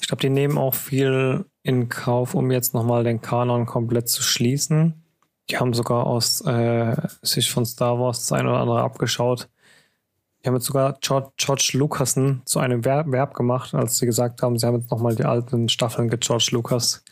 [0.00, 4.22] Ich glaube, die nehmen auch viel in Kauf, um jetzt nochmal den Kanon komplett zu
[4.22, 5.02] schließen.
[5.50, 9.48] Die haben sogar aus äh, sich von Star Wars das eine oder andere abgeschaut.
[10.42, 14.42] Die haben jetzt sogar George, George Lucasen zu einem Verb, Verb gemacht, als sie gesagt
[14.42, 17.02] haben, sie haben jetzt nochmal die alten Staffeln George Lucas.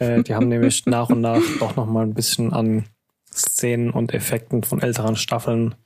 [0.00, 2.86] äh, die haben nämlich nach und nach doch nochmal ein bisschen an
[3.32, 5.76] Szenen und Effekten von älteren Staffeln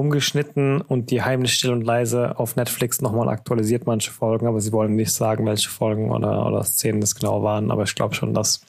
[0.00, 4.72] rumgeschnitten und die heimlich still und leise auf Netflix nochmal aktualisiert manche Folgen, aber sie
[4.72, 7.70] wollen nicht sagen, welche Folgen oder, oder Szenen das genau waren.
[7.70, 8.62] Aber ich glaube schon, dass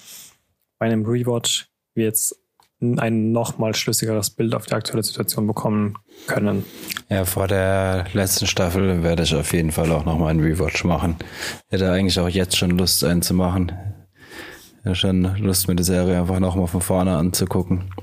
[0.77, 2.35] bei einem Rewatch wir jetzt
[2.81, 6.65] ein nochmal schlüssigeres Bild auf die aktuelle Situation bekommen können.
[7.09, 11.15] Ja, vor der letzten Staffel werde ich auf jeden Fall auch nochmal einen Rewatch machen.
[11.69, 13.71] Hätte eigentlich auch jetzt schon Lust, einen zu machen.
[14.83, 17.93] Hätte schon Lust, mir die Serie einfach nochmal von vorne anzugucken.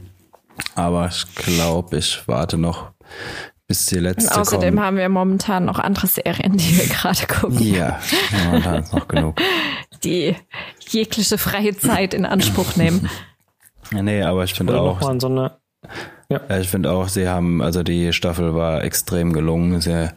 [0.77, 2.93] Aber ich glaube, ich warte noch,
[3.67, 4.87] bis die letzte Und außerdem kommt.
[4.87, 7.63] haben wir momentan noch andere Serien, die wir gerade gucken.
[7.63, 8.01] Ja,
[8.47, 9.41] momentan ist noch genug.
[10.05, 10.37] Die
[10.89, 13.11] jegliche freie Zeit in Anspruch nehmen.
[13.93, 15.03] Ja, nee, aber ich finde auch.
[15.03, 15.59] So eine,
[16.31, 16.41] ja.
[16.49, 16.59] ja.
[16.59, 19.81] ich finde auch, sie haben, also die Staffel war extrem gelungen.
[19.81, 20.09] Sie,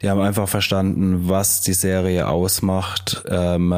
[0.00, 3.72] die haben einfach verstanden, was die Serie ausmacht, ähm,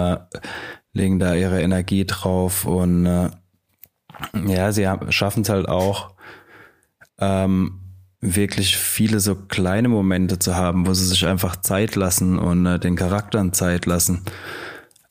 [0.95, 3.29] legen da ihre Energie drauf und äh,
[4.47, 6.15] ja, sie schaffen es halt auch,
[7.19, 7.84] ähm,
[8.25, 12.79] wirklich viele so kleine Momente zu haben, wo sie sich einfach Zeit lassen und äh,
[12.79, 14.23] den Charakteren Zeit lassen.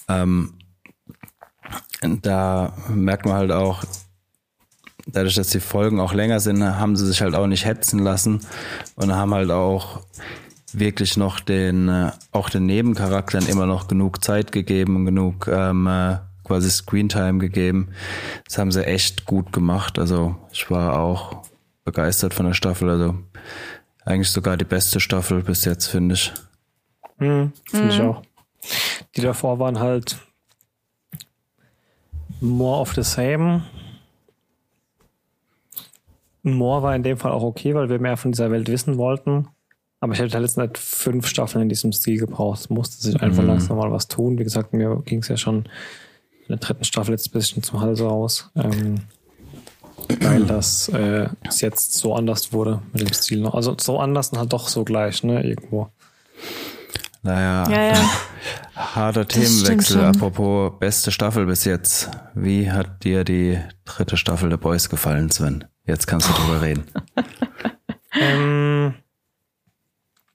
[0.09, 0.53] Ähm,
[2.01, 3.83] da merkt man halt auch,
[5.05, 8.41] dadurch, dass die Folgen auch länger sind, haben sie sich halt auch nicht hetzen lassen
[8.95, 10.01] und haben halt auch
[10.73, 16.17] wirklich noch den, äh, auch den Nebencharakteren immer noch genug Zeit gegeben, genug ähm, äh,
[16.43, 17.89] quasi Screentime gegeben.
[18.45, 19.99] Das haben sie echt gut gemacht.
[19.99, 21.43] Also ich war auch
[21.83, 22.89] begeistert von der Staffel.
[22.89, 23.15] Also
[24.05, 26.31] eigentlich sogar die beste Staffel bis jetzt, finde ich.
[27.17, 27.91] Mhm, finde mhm.
[27.91, 28.21] ich auch.
[29.15, 30.17] Die davor waren halt
[32.41, 33.63] more of the same.
[36.41, 39.47] More war in dem Fall auch okay, weil wir mehr von dieser Welt wissen wollten.
[40.01, 42.59] Aber ich hätte halt jetzt nicht fünf Staffeln in diesem Stil gebraucht.
[42.59, 43.47] Es musste sich einfach mhm.
[43.47, 44.37] langsam mal was tun.
[44.37, 45.69] Wie gesagt, mir ging es ja schon
[46.41, 48.51] in der dritten Staffel jetzt ein bisschen zum Hals raus.
[48.55, 48.95] Ähm,
[50.21, 53.45] weil das äh, jetzt so anders wurde mit dem Stil.
[53.47, 55.89] Also so anders und halt doch so gleich, ne, irgendwo.
[57.21, 58.09] Naja, ja, ja.
[58.75, 60.03] harter Themenwechsel.
[60.03, 62.11] Apropos beste Staffel bis jetzt.
[62.35, 65.65] Wie hat dir die dritte Staffel der Boys gefallen, Sven?
[65.85, 66.85] Jetzt kannst du drüber reden.
[68.19, 68.93] ähm,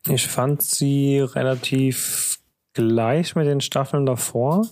[0.07, 2.38] ich fand sie relativ
[2.72, 4.66] gleich mit den Staffeln davor.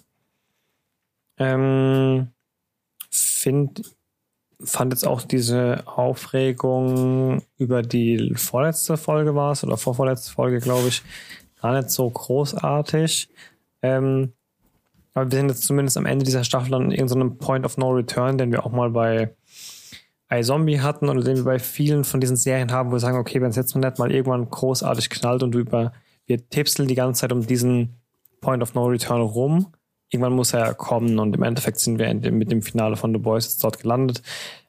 [1.38, 2.28] Ähm,
[3.10, 3.82] find,
[4.62, 10.88] fand jetzt auch diese Aufregung über die vorletzte Folge war es oder vorvorletzte Folge, glaube
[10.88, 11.02] ich,
[11.60, 13.28] gar nicht so großartig.
[13.82, 14.32] Ähm,
[15.14, 18.38] aber wir sind jetzt zumindest am Ende dieser Staffel an irgendeinem Point of No Return,
[18.38, 19.34] den wir auch mal bei
[20.30, 23.40] iZombie hatten oder den wir bei vielen von diesen Serien haben, wo wir sagen, okay,
[23.40, 25.92] wenn es jetzt noch nicht mal irgendwann großartig knallt und du über,
[26.26, 27.96] wir tipseln die ganze Zeit um diesen
[28.40, 29.72] Point of No Return rum,
[30.10, 33.44] irgendwann muss er kommen und im Endeffekt sind wir mit dem Finale von The Boys
[33.44, 34.22] jetzt dort gelandet,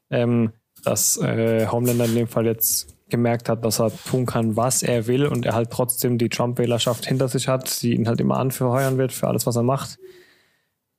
[0.10, 4.84] ähm, dass äh, Homelander in dem Fall jetzt gemerkt hat, dass er tun kann, was
[4.84, 8.38] er will und er halt trotzdem die Trump-Wählerschaft hinter sich hat, die ihn halt immer
[8.38, 9.98] anfeuern wird für alles, was er macht.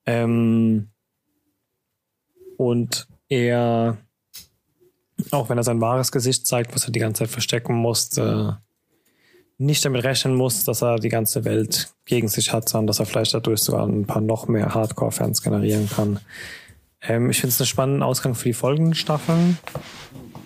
[0.07, 0.89] Ähm
[2.57, 3.99] und er,
[5.31, 8.59] auch wenn er sein wahres Gesicht zeigt, was er die ganze Zeit verstecken musste,
[9.59, 13.07] nicht damit rechnen muss, dass er die ganze Welt gegen sich hat, sondern dass er
[13.07, 16.19] vielleicht dadurch sogar ein paar noch mehr Hardcore-Fans generieren kann.
[17.01, 19.59] Ähm, ich finde es einen spannenden Ausgang für die folgenden Staffeln.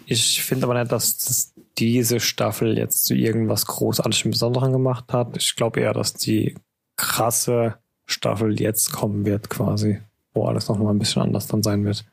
[0.06, 5.36] Ich finde aber nicht, dass das diese Staffel jetzt zu irgendwas Großartigem Besonderen gemacht hat.
[5.36, 6.54] Ich glaube eher, dass die
[6.96, 10.00] krasse Staffel jetzt kommen wird, quasi,
[10.34, 12.04] wo alles nochmal ein bisschen anders dann sein wird.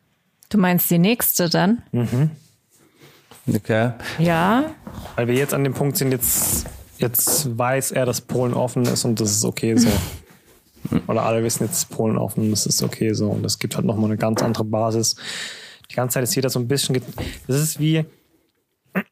[0.50, 1.84] Du meinst die nächste dann?
[1.92, 2.32] Mhm.
[3.48, 3.92] Okay.
[4.20, 4.72] Ja.
[5.16, 6.66] Weil wir jetzt an dem Punkt sind, jetzt,
[7.00, 9.90] jetzt weiß er, dass Polen offen ist und das ist okay so.
[11.08, 13.30] Oder alle wissen jetzt, dass Polen offen und das ist okay so.
[13.30, 15.16] Und es gibt halt nochmal eine ganz andere Basis.
[15.90, 17.02] Die ganze Zeit ist jeder so ein bisschen.
[17.48, 18.06] Das ist wie,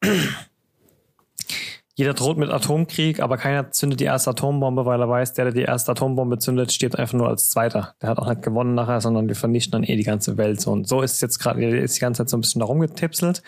[1.96, 5.54] jeder droht mit Atomkrieg, aber keiner zündet die erste Atombombe, weil er weiß, der, der
[5.54, 7.96] die erste Atombombe zündet, steht einfach nur als Zweiter.
[8.02, 10.62] Der hat auch nicht gewonnen nachher, sondern wir vernichten dann eh die ganze Welt.
[10.62, 10.72] So.
[10.72, 13.42] Und so ist es jetzt gerade, ist die ganze Zeit so ein bisschen da rumgetipselt,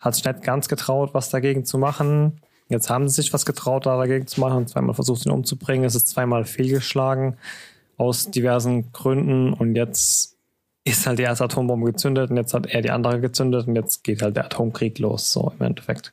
[0.00, 2.40] hat sich nicht ganz getraut, was dagegen zu machen.
[2.72, 5.84] Jetzt haben sie sich was getraut, da dagegen zu machen und zweimal versucht, ihn umzubringen.
[5.84, 7.36] Es ist zweimal fehlgeschlagen
[7.96, 10.36] aus diversen Gründen und jetzt
[10.84, 14.02] ist halt die erste Atombombe gezündet und jetzt hat er die andere gezündet und jetzt
[14.02, 16.12] geht halt der Atomkrieg los, so im Endeffekt.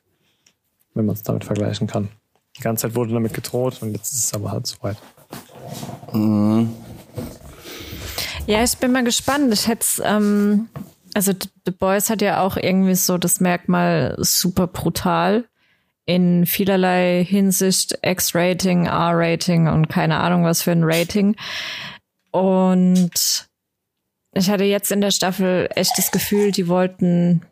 [0.94, 2.08] Wenn man es damit vergleichen kann.
[2.56, 4.96] Die ganze Zeit wurde damit gedroht und jetzt ist es aber halt soweit.
[6.12, 6.70] Mhm.
[8.46, 9.52] Ja, ich bin mal gespannt.
[9.52, 10.68] Ich hätte ähm,
[11.14, 11.32] also
[11.64, 15.44] The Boys hat ja auch irgendwie so das Merkmal super brutal
[16.06, 21.36] in vielerlei Hinsicht X-Rating, R-Rating und keine Ahnung was für ein Rating.
[22.30, 23.48] Und
[24.32, 27.42] ich hatte jetzt in der Staffel echt das Gefühl, die wollten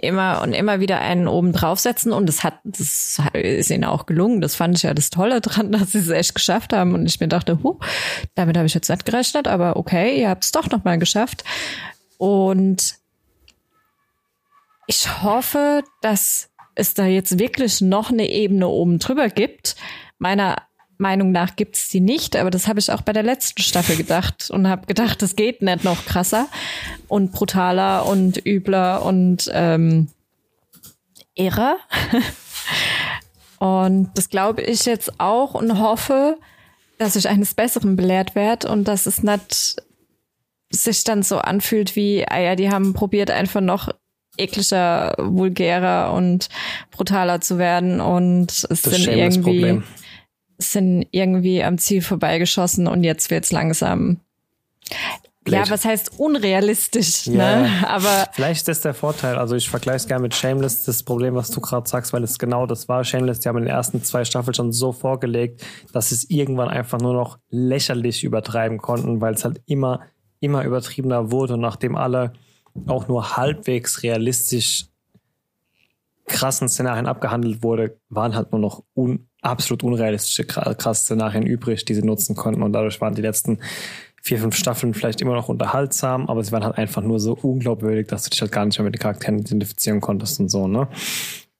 [0.00, 4.40] immer und immer wieder einen oben draufsetzen und das hat, das ist ihnen auch gelungen.
[4.40, 7.20] Das fand ich ja das Tolle dran, dass sie es echt geschafft haben und ich
[7.20, 7.78] mir dachte, huh,
[8.34, 11.44] damit habe ich jetzt nicht gerechnet, aber okay, ihr habt es doch nochmal geschafft.
[12.16, 12.96] Und
[14.86, 19.76] ich hoffe, dass es da jetzt wirklich noch eine Ebene oben drüber gibt.
[20.18, 20.62] Meiner
[20.98, 23.96] Meinung nach gibt es die nicht, aber das habe ich auch bei der letzten Staffel
[23.96, 26.48] gedacht und habe gedacht, das geht nicht noch krasser
[27.08, 30.08] und brutaler und übler und ähm,
[31.34, 31.76] irrer.
[33.58, 36.38] und das glaube ich jetzt auch und hoffe,
[36.98, 39.82] dass ich eines Besseren belehrt werde und dass es nicht
[40.70, 43.90] sich dann so anfühlt wie, ah ja, die haben probiert einfach noch
[44.36, 46.48] ekliger, vulgärer und
[46.90, 49.84] brutaler zu werden und es das sind irgendwie Problem
[50.70, 54.20] sind irgendwie am Ziel vorbeigeschossen und jetzt wird's langsam.
[55.44, 55.56] Blöd.
[55.56, 57.70] Ja, was heißt unrealistisch, ja, ne?
[57.88, 59.36] Aber vielleicht ist das der Vorteil.
[59.36, 62.38] Also ich vergleiche es gerne mit Shameless, das Problem, was du gerade sagst, weil es
[62.38, 63.02] genau das war.
[63.02, 66.68] Shameless, die haben in den ersten zwei Staffeln schon so vorgelegt, dass sie es irgendwann
[66.68, 70.02] einfach nur noch lächerlich übertreiben konnten, weil es halt immer
[70.38, 72.32] immer übertriebener wurde und nachdem alle
[72.86, 74.86] auch nur halbwegs realistisch
[76.26, 81.94] krassen Szenarien abgehandelt wurde, waren halt nur noch un absolut unrealistische krasse Szenarien übrig, die
[81.94, 83.58] sie nutzen konnten und dadurch waren die letzten
[84.22, 88.06] vier, fünf Staffeln vielleicht immer noch unterhaltsam, aber sie waren halt einfach nur so unglaubwürdig,
[88.06, 90.88] dass du dich halt gar nicht mehr mit den Charakteren identifizieren konntest und so, ne?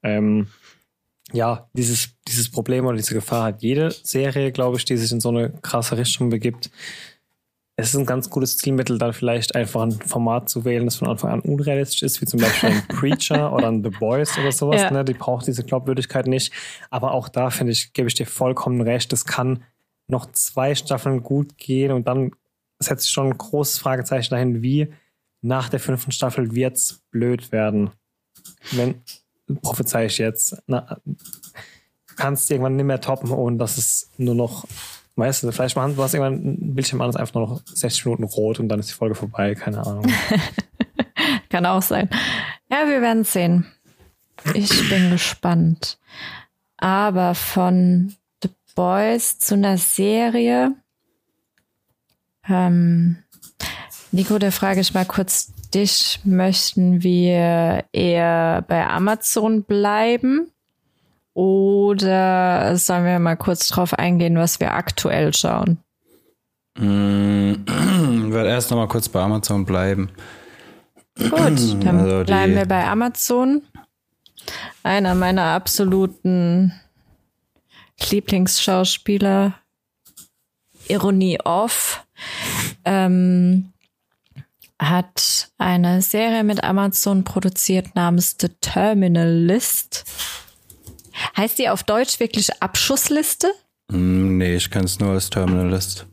[0.04, 0.46] Ähm,
[1.32, 5.20] ja, dieses, dieses Problem oder diese Gefahr hat jede Serie, glaube ich, die sich in
[5.20, 6.70] so eine krasse Richtung begibt.
[7.76, 11.08] Es ist ein ganz gutes Zielmittel, da vielleicht einfach ein Format zu wählen, das von
[11.08, 14.82] Anfang an unrealistisch ist, wie zum Beispiel ein Preacher oder ein The Boys oder sowas.
[14.82, 14.90] Ja.
[14.90, 15.04] Ne?
[15.04, 16.52] Die braucht diese Glaubwürdigkeit nicht.
[16.90, 19.12] Aber auch da, finde ich, gebe ich dir vollkommen recht.
[19.12, 19.64] Es kann
[20.06, 22.32] noch zwei Staffeln gut gehen und dann
[22.78, 24.92] setzt sich schon ein großes Fragezeichen dahin, wie
[25.40, 27.90] nach der fünften Staffel wird's blöd werden.
[28.72, 29.02] Wenn,
[29.62, 30.62] prophezei ich jetzt.
[30.66, 31.16] Na, du
[32.16, 34.66] kannst irgendwann nicht mehr toppen und das ist nur noch,
[35.16, 38.06] weißt du, vielleicht machen du hast irgendwann ein Bildschirm an, ist einfach nur noch 60
[38.06, 40.06] Minuten rot und dann ist die Folge vorbei, keine Ahnung.
[41.48, 42.08] Kann auch sein.
[42.70, 43.66] Ja, wir werden sehen.
[44.54, 45.98] Ich bin gespannt.
[46.78, 50.74] Aber von The Boys zu einer Serie.
[52.48, 53.18] Ähm,
[54.10, 60.52] Nico, da frage ich mal kurz dich möchten wir eher bei Amazon bleiben
[61.34, 65.78] oder sollen wir mal kurz drauf eingehen, was wir aktuell schauen?
[66.78, 67.52] Mm,
[68.26, 70.10] ich werde erst noch mal kurz bei Amazon bleiben.
[71.16, 71.32] Gut,
[71.84, 73.62] dann also bleiben wir bei Amazon.
[74.82, 76.72] Einer meiner absoluten
[78.10, 79.54] Lieblingsschauspieler.
[80.88, 82.04] Ironie off.
[82.84, 83.72] Ähm,
[84.80, 90.04] hat eine Serie mit Amazon produziert namens The Terminal List.
[91.36, 93.50] Heißt die auf Deutsch wirklich Abschussliste?
[93.88, 96.06] Mm, nee, ich kenne es nur als Terminal List.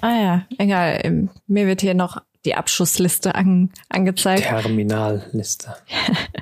[0.00, 1.00] Ah ja, egal.
[1.02, 4.44] Ähm, mir wird hier noch die Abschussliste an, angezeigt.
[4.44, 5.76] Terminalliste.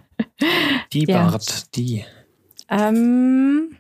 [0.93, 1.29] die ja.
[1.29, 2.05] Bart, die.
[2.71, 3.77] Ähm,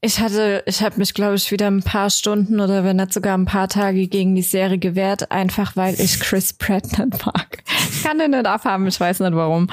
[0.00, 3.36] ich hatte, ich habe mich, glaube ich, wieder ein paar Stunden oder wenn nicht sogar
[3.36, 7.62] ein paar Tage gegen die Serie gewehrt, einfach weil ich Chris Pratt nicht mag.
[7.90, 9.68] Ich kann den nicht abhaben, ich weiß nicht warum.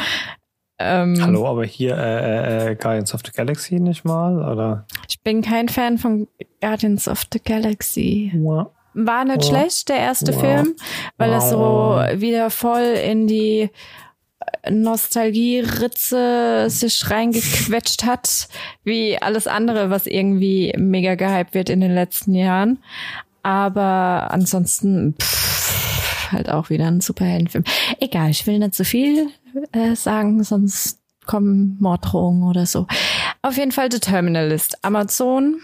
[0.83, 4.85] Ähm, Hallo, aber hier äh, äh, äh, Guardians of the Galaxy nicht mal, oder?
[5.07, 6.27] Ich bin kein Fan von
[6.61, 8.31] Guardians of the Galaxy.
[8.35, 8.67] Wow.
[8.93, 9.47] War nicht wow.
[9.47, 10.41] schlecht, der erste wow.
[10.41, 10.75] Film,
[11.17, 13.69] weil es so wieder voll in die
[14.69, 18.47] Nostalgie-Ritze sich reingequetscht hat,
[18.83, 22.79] wie alles andere, was irgendwie mega gehypt wird in den letzten Jahren.
[23.43, 25.70] Aber ansonsten pff,
[26.31, 27.63] halt auch wieder ein Superheldenfilm.
[27.99, 29.29] Egal, ich will nicht zu so viel
[29.71, 32.87] äh, sagen, sonst kommen Morddrohungen oder so.
[33.41, 34.83] Auf jeden Fall The Terminalist.
[34.83, 35.61] Amazon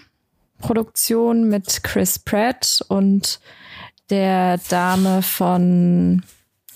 [0.60, 3.40] Produktion mit Chris Pratt und
[4.10, 6.24] der Dame von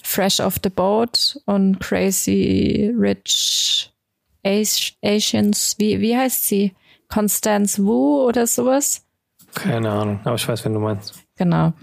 [0.03, 3.91] Fresh off the Boat und Crazy Rich
[4.43, 5.75] Asians.
[5.77, 6.73] Wie, wie heißt sie?
[7.07, 9.05] Constance Wu oder sowas?
[9.53, 11.21] Keine Ahnung, aber ich weiß, wen du meinst.
[11.35, 11.73] Genau.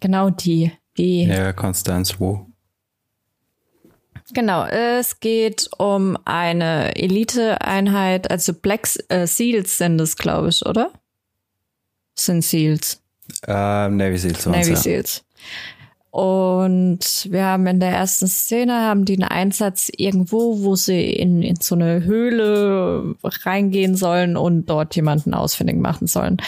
[0.00, 0.72] Genau die.
[0.96, 1.24] Die.
[1.24, 2.46] Ja, Constance Wu.
[4.32, 10.92] Genau, es geht um eine Elite-Einheit, also Black äh, Seals sind es, glaube ich, oder?
[12.14, 13.02] Sind Seals.
[13.46, 14.46] Uh, Navy Seals.
[14.46, 14.76] Navy ja.
[14.76, 15.24] Seals.
[16.10, 21.42] Und wir haben in der ersten Szene haben die einen Einsatz irgendwo, wo sie in,
[21.42, 26.38] in so eine Höhle reingehen sollen und dort jemanden ausfindig machen sollen.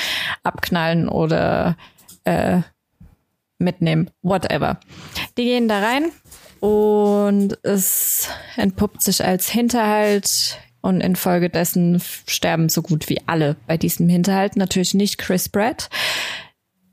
[0.42, 1.76] Abknallen oder
[2.24, 2.62] äh,
[3.62, 4.79] mitnehmen, whatever.
[5.38, 6.11] Die gehen da rein
[6.61, 14.09] und es entpuppt sich als Hinterhalt und infolgedessen sterben so gut wie alle bei diesem
[14.09, 14.57] Hinterhalt.
[14.57, 15.88] Natürlich nicht Chris Pratt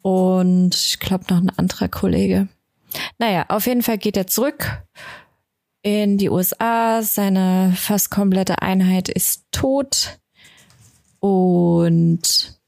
[0.02, 2.48] und ich glaube noch ein anderer Kollege.
[3.18, 4.84] Naja, auf jeden Fall geht er zurück
[5.82, 7.02] in die USA.
[7.02, 10.20] Seine fast komplette Einheit ist tot.
[11.20, 12.59] Und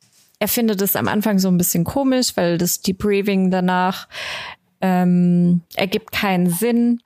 [0.42, 4.08] er findet es am Anfang so ein bisschen komisch, weil das Debriefing danach
[4.82, 7.00] ähm, ergibt keinen Sinn.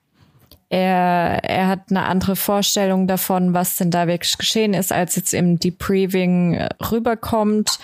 [0.69, 5.33] Er, er hat eine andere Vorstellung davon, was denn da wirklich geschehen ist, als jetzt
[5.33, 7.77] im Debriefing rüberkommt.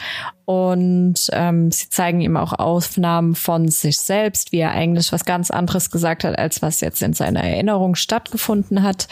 [0.45, 5.51] Und ähm, sie zeigen ihm auch Aufnahmen von sich selbst, wie er eigentlich was ganz
[5.51, 9.09] anderes gesagt hat, als was jetzt in seiner Erinnerung stattgefunden hat.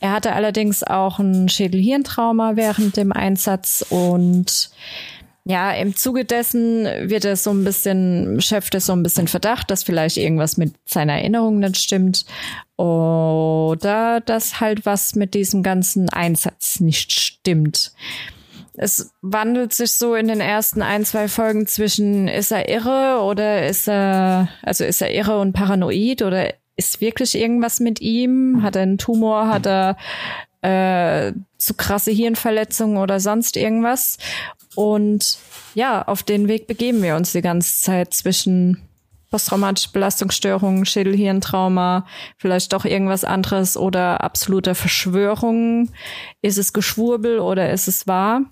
[0.00, 4.70] Er hatte allerdings auch ein Schädelhirntrauma während dem Einsatz und
[5.48, 9.70] ja, im Zuge dessen wird er so ein bisschen, schöpft er so ein bisschen Verdacht,
[9.70, 12.26] dass vielleicht irgendwas mit seiner Erinnerung nicht stimmt
[12.76, 17.92] oder dass halt was mit diesem ganzen Einsatz nicht stimmt.
[18.76, 23.68] es wandelt sich so in den ersten ein, zwei Folgen zwischen, ist er irre oder
[23.68, 28.62] ist er, also ist er irre und paranoid oder ist wirklich irgendwas mit ihm?
[28.62, 29.48] Hat er einen Tumor?
[29.48, 29.96] Hat er
[30.62, 34.18] äh, zu krasse Hirnverletzungen oder sonst irgendwas?
[34.74, 35.38] Und
[35.74, 38.82] ja, auf den Weg begeben wir uns die ganze Zeit zwischen
[39.30, 42.06] posttraumatische Belastungsstörungen, Schädelhirntrauma,
[42.38, 45.90] vielleicht doch irgendwas anderes oder absoluter Verschwörung.
[46.42, 48.42] Ist es Geschwurbel oder ist es wahr?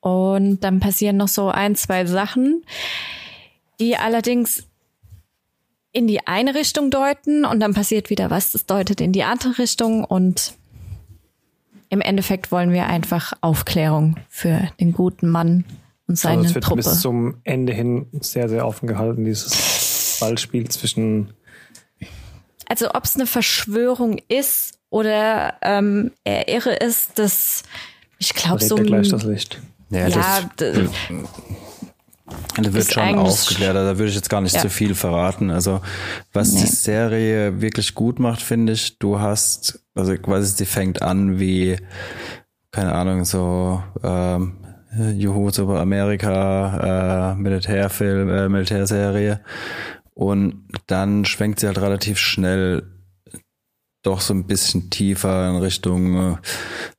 [0.00, 2.64] Und dann passieren noch so ein, zwei Sachen,
[3.78, 4.64] die allerdings
[5.92, 9.58] in die eine Richtung deuten und dann passiert wieder was, das deutet in die andere
[9.58, 10.54] Richtung und
[11.92, 15.66] im Endeffekt wollen wir einfach Aufklärung für den guten Mann
[16.06, 16.76] und seine also es wird Truppe.
[16.76, 21.34] bis zum Ende hin sehr, sehr offen gehalten, dieses Ballspiel zwischen.
[22.66, 27.62] Also ob es eine Verschwörung ist oder ähm, er irre ist, das
[28.18, 28.76] ich glaube so.
[28.76, 29.60] gleich das Licht.
[29.90, 30.78] Ja, ja das,
[32.56, 34.60] das wird schon aufgeklärt, da würde ich jetzt gar nicht ja.
[34.60, 35.50] zu viel verraten.
[35.50, 35.80] Also,
[36.32, 36.60] was nee.
[36.60, 41.78] die Serie wirklich gut macht, finde ich, du hast, also quasi sie fängt an wie,
[42.70, 44.58] keine Ahnung, so ähm,
[45.14, 49.40] Juhu, Super Amerika, äh, Militärfilm, äh, Militärserie.
[50.14, 52.82] Und dann schwenkt sie halt relativ schnell
[54.02, 56.38] doch so ein bisschen tiefer in Richtung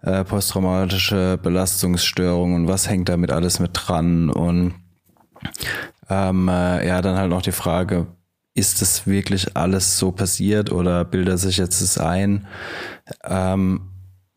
[0.02, 4.74] äh, posttraumatische Belastungsstörung und was hängt damit alles mit dran und
[6.10, 8.08] ähm, äh, ja, dann halt noch die Frage,
[8.56, 12.48] ist das wirklich alles so passiert oder bildet sich jetzt das ein?
[13.24, 13.90] Ähm,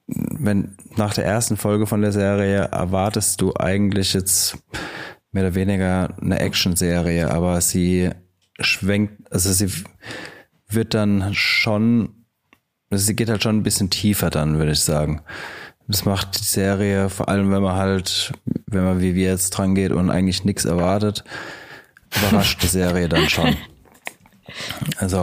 [0.06, 4.56] wenn nach der ersten Folge von der Serie erwartest du eigentlich jetzt
[5.32, 8.10] mehr oder weniger eine Action-Serie, aber sie
[8.60, 9.70] schwenkt, also sie
[10.68, 12.26] wird dann schon,
[12.90, 15.22] also sie geht halt schon ein bisschen tiefer dann, würde ich sagen.
[15.88, 18.32] Das macht die Serie, vor allem wenn man halt,
[18.66, 21.24] wenn man wie wir jetzt dran geht und eigentlich nichts erwartet,
[22.16, 23.56] überrascht die Serie dann schon.
[24.98, 25.16] Also.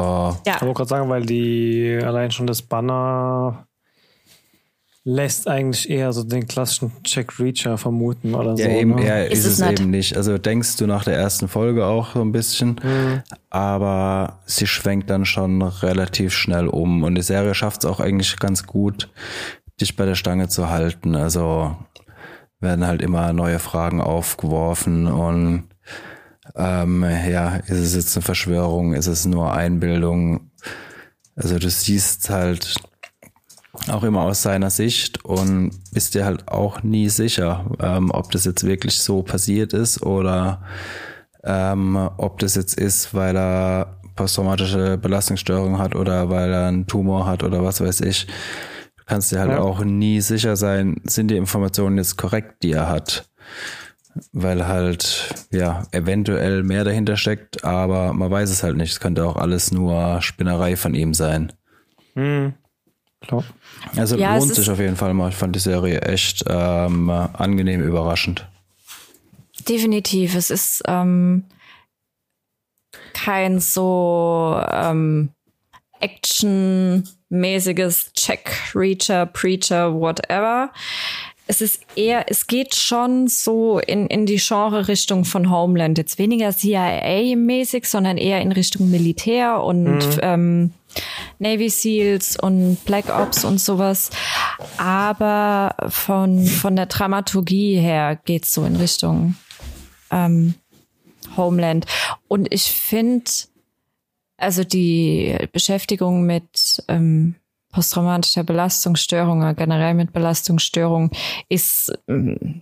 [0.45, 0.55] Ja.
[0.57, 3.65] Ich wollte gerade sagen, weil die allein schon das Banner
[5.05, 8.63] lässt eigentlich eher so den klassischen Jack Reacher vermuten oder ja, so.
[8.63, 9.03] Ja, eben, ne?
[9.03, 10.15] eher ist, ist es, es eben nicht.
[10.15, 13.23] Also denkst du nach der ersten Folge auch so ein bisschen, mhm.
[13.49, 18.37] aber sie schwenkt dann schon relativ schnell um und die Serie schafft es auch eigentlich
[18.37, 19.09] ganz gut,
[19.79, 21.15] dich bei der Stange zu halten.
[21.15, 21.75] Also
[22.59, 25.65] werden halt immer neue Fragen aufgeworfen und
[26.55, 30.51] ähm, ja, ist es jetzt eine Verschwörung, ist es nur Einbildung?
[31.35, 32.75] Also du siehst halt
[33.89, 38.45] auch immer aus seiner Sicht und bist dir halt auch nie sicher, ähm, ob das
[38.45, 40.61] jetzt wirklich so passiert ist oder
[41.43, 47.25] ähm, ob das jetzt ist, weil er posttraumatische Belastungsstörung hat oder weil er einen Tumor
[47.25, 48.27] hat oder was weiß ich.
[49.03, 49.59] Du kannst dir halt ja.
[49.59, 53.29] auch nie sicher sein, sind die Informationen jetzt korrekt, die er hat.
[54.31, 58.91] Weil halt, ja, eventuell mehr dahinter steckt, aber man weiß es halt nicht.
[58.91, 61.51] Es könnte auch alles nur Spinnerei von ihm sein.
[62.15, 62.53] Mhm.
[63.21, 63.43] Klar.
[63.97, 65.29] Also ja, lohnt sich auf jeden Fall mal.
[65.29, 68.47] Ich fand die Serie echt ähm, angenehm überraschend.
[69.67, 70.35] Definitiv.
[70.35, 71.45] Es ist ähm,
[73.13, 75.29] kein so ähm,
[77.33, 80.71] actionmäßiges Check, Reacher, Preacher, whatever.
[81.45, 85.97] Es ist eher, es geht schon so in, in die Genre-Richtung von Homeland.
[85.97, 90.19] Jetzt weniger CIA-mäßig, sondern eher in Richtung Militär und mhm.
[90.21, 90.73] ähm,
[91.39, 94.09] Navy Seals und Black Ops und sowas.
[94.77, 99.35] Aber von, von der Dramaturgie her geht's so in Richtung
[100.11, 100.53] ähm,
[101.35, 101.87] Homeland.
[102.29, 103.29] Und ich finde,
[104.37, 107.35] also die Beschäftigung mit ähm,
[107.71, 111.11] posttraumatischer Belastungsstörung, generell mit Belastungsstörung,
[111.49, 112.61] ist ähm,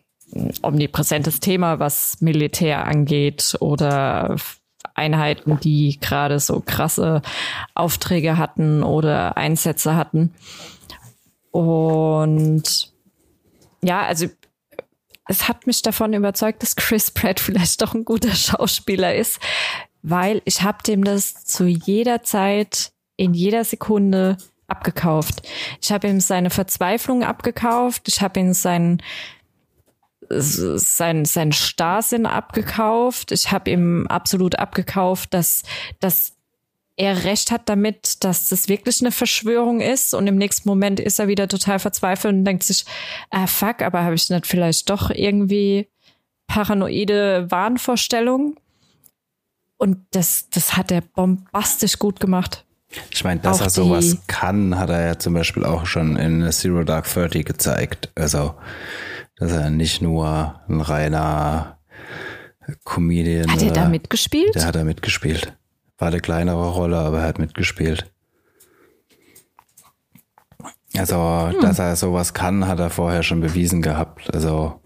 [0.62, 4.38] omnipräsentes Thema, was Militär angeht oder
[4.94, 7.22] Einheiten, die gerade so krasse
[7.76, 10.34] Aufträge hatten oder Einsätze hatten.
[11.52, 12.94] Und
[13.84, 14.28] ja, also
[15.28, 19.40] es hat mich davon überzeugt, dass Chris Pratt vielleicht doch ein guter Schauspieler ist,
[20.04, 24.38] weil ich habe dem das zu jeder Zeit, in jeder Sekunde
[24.68, 25.48] abgekauft.
[25.82, 29.02] Ich habe ihm seine Verzweiflung abgekauft, ich habe ihm seinen
[30.40, 33.32] sein, sein Starrsinn abgekauft.
[33.32, 35.64] Ich habe ihm absolut abgekauft, dass,
[36.00, 36.34] dass
[36.96, 41.20] er recht hat damit, dass das wirklich eine Verschwörung ist und im nächsten Moment ist
[41.20, 42.86] er wieder total verzweifelt und denkt sich,
[43.30, 45.88] ah fuck, aber habe ich nicht vielleicht doch irgendwie
[46.48, 48.56] paranoide Wahnvorstellungen?
[49.82, 52.66] Und das, das hat er bombastisch gut gemacht.
[53.10, 56.52] Ich meine, dass auch er sowas kann, hat er ja zum Beispiel auch schon in
[56.52, 58.12] Zero Dark Thirty gezeigt.
[58.14, 58.54] Also
[59.38, 61.80] dass er nicht nur ein reiner
[62.84, 63.52] Comedian.
[63.52, 64.54] Hat er da mitgespielt?
[64.54, 65.58] Der hat da mitgespielt.
[65.98, 68.12] War eine kleinere Rolle, aber er hat mitgespielt.
[70.96, 71.60] Also, hm.
[71.60, 74.32] dass er sowas kann, hat er vorher schon bewiesen gehabt.
[74.32, 74.81] Also.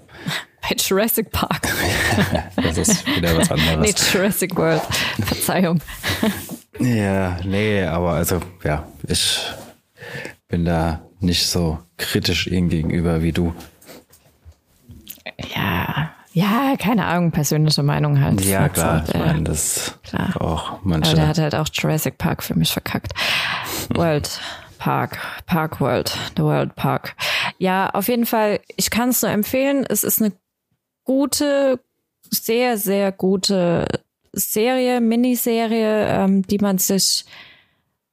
[0.62, 1.68] Bei Jurassic Park.
[2.56, 3.80] das ist wieder was anderes.
[3.80, 4.82] Nee, Jurassic World.
[5.24, 5.80] Verzeihung.
[6.80, 9.42] ja, nee, aber also, ja, ich
[10.48, 13.54] bin da nicht so kritisch ihm gegenüber wie du.
[15.54, 18.42] Ja, ja, keine Ahnung, persönliche Meinung halt.
[18.42, 20.34] Ja, klar, ich meine, das klar.
[20.42, 21.12] auch manche.
[21.12, 23.14] Aber der hat halt auch Jurassic Park für mich verkackt.
[23.94, 24.42] World
[24.78, 27.16] Park, Park World, The World Park.
[27.58, 29.86] Ja, auf jeden Fall, ich kann es nur empfehlen.
[29.88, 30.34] Es ist eine
[31.04, 31.80] gute,
[32.30, 33.88] sehr, sehr gute
[34.34, 37.26] Serie, Miniserie, ähm, die man sich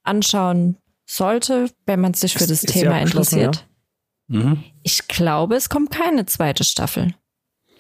[0.05, 3.67] anschauen sollte, wenn man sich für das ist Thema interessiert.
[4.29, 4.39] Ja?
[4.39, 4.65] Mhm.
[4.83, 7.15] Ich glaube, es kommt keine zweite Staffel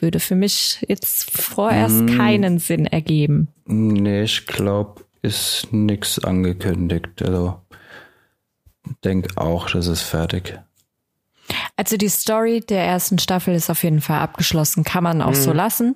[0.02, 2.18] würde für mich jetzt vorerst hm.
[2.18, 3.48] keinen Sinn ergeben.
[3.66, 7.22] Nee, ich glaube, ist nichts angekündigt.
[7.22, 7.61] Also
[9.04, 10.58] denk auch, das ist fertig.
[11.76, 15.42] Also die Story der ersten Staffel ist auf jeden Fall abgeschlossen, kann man auch hm.
[15.42, 15.94] so lassen.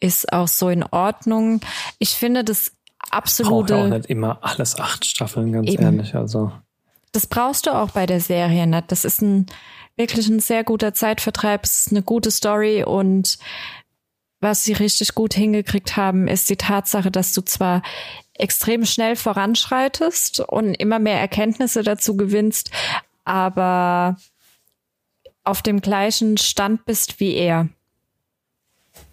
[0.00, 1.60] Ist auch so in Ordnung.
[1.98, 2.72] Ich finde das
[3.10, 3.74] absolute.
[3.74, 5.82] Braucht auch nicht immer alles acht Staffeln, ganz eben.
[5.82, 6.14] ehrlich.
[6.14, 6.52] Also.
[7.12, 8.90] Das brauchst du auch bei der Serie nicht.
[8.90, 9.46] Das ist ein
[9.96, 11.64] wirklich ein sehr guter Zeitvertreib.
[11.64, 13.38] Es ist eine gute Story und
[14.40, 17.82] was sie richtig gut hingekriegt haben, ist die Tatsache, dass du zwar
[18.34, 22.70] extrem schnell voranschreitest und immer mehr Erkenntnisse dazu gewinnst,
[23.24, 24.16] aber
[25.44, 27.68] auf dem gleichen Stand bist wie er.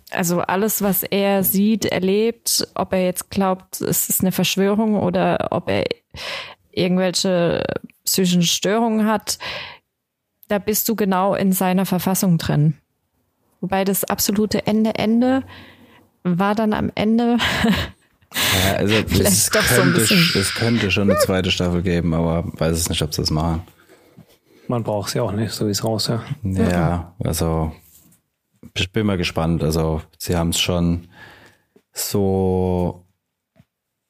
[0.10, 5.50] Also alles, was er sieht, erlebt, ob er jetzt glaubt, es ist eine Verschwörung oder
[5.52, 5.86] ob er
[6.72, 7.64] irgendwelche
[8.04, 9.38] psychischen Störungen hat,
[10.48, 12.78] da bist du genau in seiner Verfassung drin.
[13.62, 15.44] Wobei das absolute Ende, Ende
[16.24, 17.38] war dann am Ende.
[18.34, 22.90] ja, also es könnte, so es könnte schon eine zweite Staffel geben, aber weiß es
[22.90, 23.64] nicht, ob sie das machen.
[24.68, 26.24] Man braucht sie auch nicht, so wie es raus, ja.
[26.44, 27.74] Ja, also
[28.76, 29.64] ich bin mal gespannt.
[29.64, 31.08] Also sie haben es schon
[31.94, 33.06] so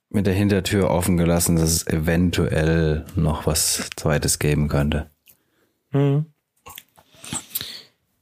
[0.10, 5.10] mit der Hintertür offen gelassen, dass es eventuell noch was Zweites geben könnte.
[5.92, 6.26] Mhm.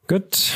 [0.07, 0.53] Gut.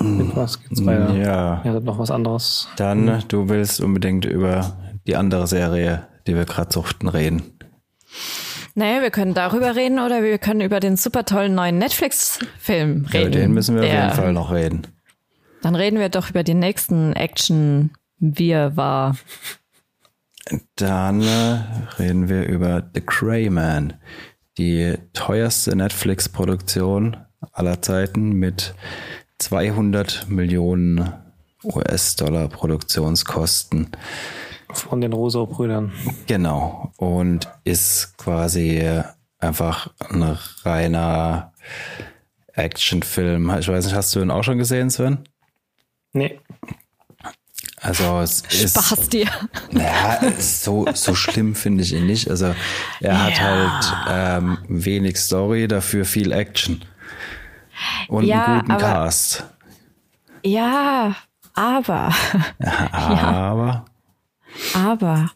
[0.00, 1.14] Mit was geht's weiter?
[1.14, 1.62] Ja.
[1.64, 2.68] Ihr noch was anderes?
[2.76, 3.28] Dann, mhm.
[3.28, 4.76] du willst unbedingt über
[5.06, 7.42] die andere Serie, die wir gerade suchten, reden.
[8.74, 13.12] Naja, wir können darüber reden oder wir können über den super tollen neuen Netflix-Film reden.
[13.12, 14.86] Ja, über den müssen wir auf jeden Fall noch reden.
[15.62, 19.16] Dann reden wir doch über den nächsten Action Wir war.
[20.76, 21.58] Dann äh,
[21.98, 23.94] reden wir über The Crayman,
[24.56, 27.16] die teuerste Netflix-Produktion
[27.52, 28.74] aller Zeiten mit
[29.38, 31.12] 200 Millionen
[31.64, 33.90] US-Dollar Produktionskosten.
[34.70, 35.92] Von den Roso-Brüdern.
[36.26, 36.92] Genau.
[36.96, 38.82] Und ist quasi
[39.38, 41.52] einfach ein reiner
[42.52, 43.56] Actionfilm.
[43.58, 45.18] Ich weiß nicht, hast du ihn auch schon gesehen, Sven?
[46.12, 46.40] Nee.
[47.80, 48.72] Also es ist.
[48.72, 49.28] Spaß dir.
[49.70, 52.28] Ja, so, so schlimm finde ich ihn nicht.
[52.28, 52.54] Also
[53.00, 53.18] er ja.
[53.18, 56.82] hat halt ähm, wenig Story, dafür viel Action.
[58.08, 59.44] Und ja, einen guten aber, Cast.
[60.44, 61.16] Ja,
[61.54, 62.12] aber.
[62.58, 63.84] Ja, aber.
[64.74, 64.90] Ja.
[64.90, 65.30] Aber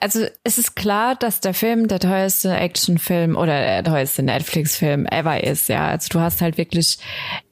[0.00, 5.44] also es ist klar, dass der Film der teuerste Actionfilm oder der teuerste Netflix-Film ever
[5.44, 5.88] ist, ja.
[5.88, 6.98] Also du hast halt wirklich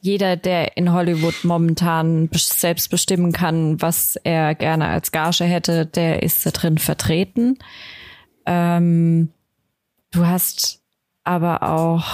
[0.00, 6.22] jeder, der in Hollywood momentan selbst bestimmen kann, was er gerne als Gage hätte, der
[6.22, 7.58] ist da drin vertreten.
[8.46, 9.30] Ähm,
[10.10, 10.80] du hast
[11.24, 12.06] aber auch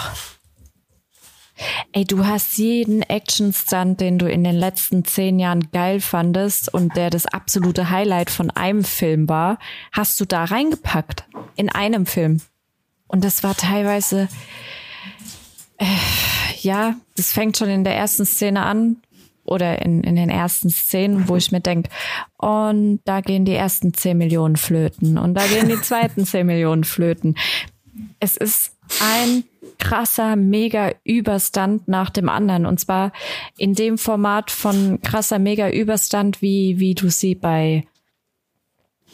[1.92, 6.96] Ey, du hast jeden Action-Stunt, den du in den letzten zehn Jahren geil fandest und
[6.96, 9.59] der das absolute Highlight von einem Film war,
[9.92, 11.24] hast du da reingepackt.
[11.57, 12.40] In einem Film.
[13.07, 14.28] Und das war teilweise,
[15.78, 15.86] äh,
[16.61, 18.96] ja, das fängt schon in der ersten Szene an
[19.44, 21.90] oder in, in den ersten Szenen, wo ich mir denke,
[22.38, 26.84] und da gehen die ersten zehn Millionen flöten und da gehen die zweiten zehn Millionen
[26.84, 27.36] flöten.
[28.18, 29.45] Es ist ein
[29.78, 32.66] krasser, mega Überstand nach dem anderen.
[32.66, 33.12] Und zwar
[33.57, 37.85] in dem Format von krasser, mega Überstand, wie, wie du sie bei,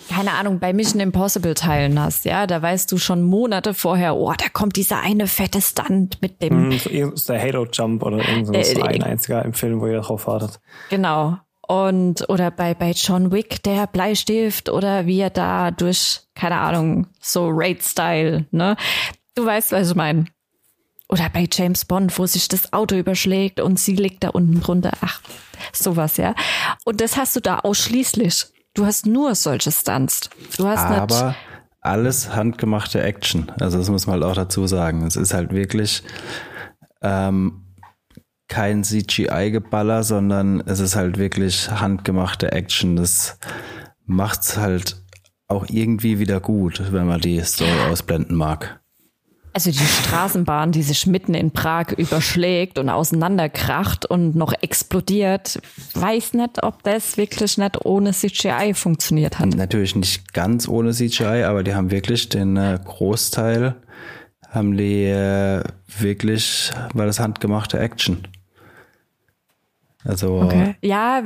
[0.08, 2.24] keine Ahnung, bei Mission Impossible Teilen hast.
[2.24, 6.40] Ja, da weißt du schon Monate vorher, oh, da kommt dieser eine fette Stunt mit
[6.42, 6.68] dem.
[6.68, 10.26] Mm, ist der Halo Jump oder irgendwas, äh, ein einziger im Film, wo ihr drauf
[10.26, 10.60] wartet.
[10.88, 11.38] Genau.
[11.66, 17.06] Und, oder bei, bei John Wick, der Bleistift oder wie er da durch, keine Ahnung,
[17.20, 18.76] so Raid-Style, ne?
[19.40, 20.26] Du weißt, was ich meine.
[21.08, 24.92] oder bei James Bond, wo sich das Auto überschlägt und sie liegt da unten drunter.
[25.00, 25.22] Ach,
[25.72, 26.34] sowas, ja.
[26.84, 28.44] Und das hast du da ausschließlich.
[28.74, 30.28] Du hast nur solche Stunts.
[30.58, 31.34] Du hast Aber
[31.80, 33.50] alles handgemachte Action.
[33.58, 35.06] Also das muss man halt auch dazu sagen.
[35.06, 36.02] Es ist halt wirklich
[37.00, 37.64] ähm,
[38.46, 42.96] kein CGI-Geballer, sondern es ist halt wirklich handgemachte Action.
[42.96, 43.38] Das
[44.04, 45.02] macht's halt
[45.48, 48.79] auch irgendwie wieder gut, wenn man die Story ausblenden mag.
[49.52, 55.60] Also die Straßenbahn, die sich mitten in Prag überschlägt und auseinanderkracht und noch explodiert,
[55.94, 59.48] weiß nicht, ob das wirklich nicht ohne CGI funktioniert hat.
[59.48, 63.74] Natürlich nicht ganz ohne CGI, aber die haben wirklich den äh, Großteil,
[64.48, 65.64] haben die äh,
[65.98, 68.28] wirklich, war das handgemachte Action.
[70.04, 70.76] Also okay.
[70.80, 71.22] ja,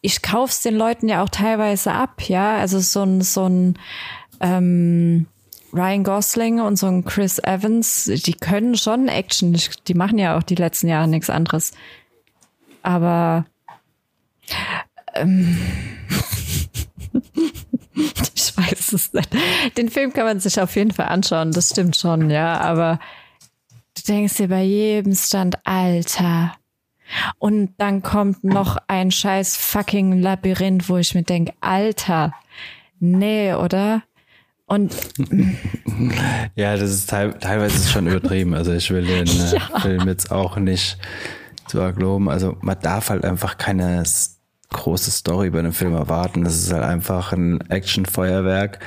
[0.00, 2.56] ich kauf's den Leuten ja auch teilweise ab, ja.
[2.56, 3.78] Also so ein so ein
[4.40, 5.26] ähm,
[5.72, 9.58] Ryan Gosling und so ein Chris Evans, die können schon Action.
[9.86, 11.72] Die machen ja auch die letzten Jahre nichts anderes.
[12.82, 13.44] Aber
[15.14, 15.58] ähm,
[17.94, 19.30] ich weiß es nicht.
[19.76, 22.60] Den Film kann man sich auf jeden Fall anschauen, das stimmt schon, ja.
[22.60, 22.98] Aber
[23.94, 26.54] du denkst dir bei jedem Stand, Alter.
[27.38, 32.34] Und dann kommt noch ein scheiß fucking Labyrinth, wo ich mir denke, Alter,
[33.00, 34.02] nee, oder?
[34.68, 34.94] Und
[36.54, 38.54] ja, das ist teilweise ist schon übertrieben.
[38.54, 39.80] Also ich will den äh, ja.
[39.80, 40.98] Film jetzt auch nicht
[41.66, 42.28] zu ergloben.
[42.28, 44.04] Also man darf halt einfach keine
[44.68, 46.44] große Story bei einem Film erwarten.
[46.44, 48.80] Das ist halt einfach ein Actionfeuerwerk.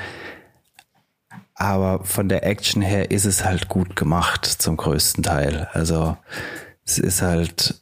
[1.56, 5.68] Aber von der Action her ist es halt gut gemacht zum größten Teil.
[5.74, 6.16] Also
[6.86, 7.82] es ist halt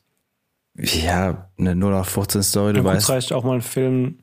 [0.78, 2.74] ja eine 0 nach 15 Story.
[2.74, 4.20] Du ja, weißt, reicht auch mal ein Film,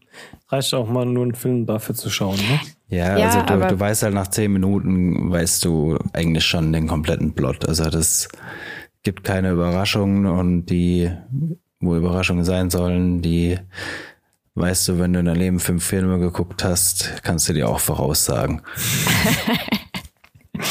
[0.49, 2.61] reicht auch mal nur einen Film dafür zu schauen, ne?
[2.89, 6.87] Ja, ja also du, du weißt halt nach zehn Minuten, weißt du eigentlich schon den
[6.87, 7.68] kompletten Plot.
[7.68, 8.28] Also das
[9.03, 11.11] gibt keine Überraschungen und die,
[11.80, 13.59] wo Überraschungen sein sollen, die
[14.55, 17.78] weißt du, wenn du in deinem Leben fünf Filme geguckt hast, kannst du dir auch
[17.78, 18.62] voraussagen.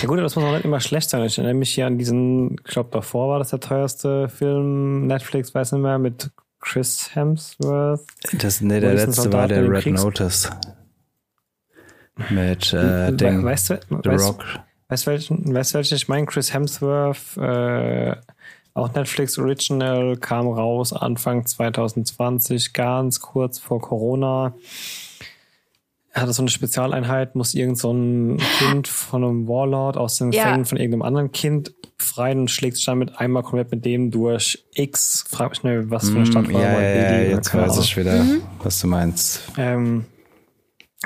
[0.00, 1.22] ja gut, das muss auch nicht immer schlecht sein.
[1.24, 5.54] Ich erinnere mich hier an diesen, ich glaube davor war das der teuerste Film, Netflix,
[5.54, 8.04] weiß nicht mehr, mit Chris Hemsworth.
[8.32, 10.50] Das, nee, der letzte war der Red Kriegs Notice.
[12.30, 14.44] Mit äh, dem weißt du, The weißt, Rock.
[14.88, 16.26] Weißt du, welchen, weißt welchen ich meine?
[16.26, 18.16] Chris Hemsworth, äh,
[18.74, 24.54] auch Netflix Original, kam raus Anfang 2020, ganz kurz vor Corona.
[26.12, 30.32] Er hatte so eine Spezialeinheit, muss irgend so ein Kind von einem Warlord aus den
[30.32, 30.64] ja.
[30.64, 35.24] von irgendeinem anderen Kind befreien und schlägt sich damit einmal komplett mit dem durch X.
[35.28, 36.62] Frag mich nicht, was für eine Stadt mm, war.
[36.62, 38.42] Ja, ja, ja, jetzt weiß ich wieder, mhm.
[38.62, 39.42] was du meinst.
[39.58, 40.06] Ähm,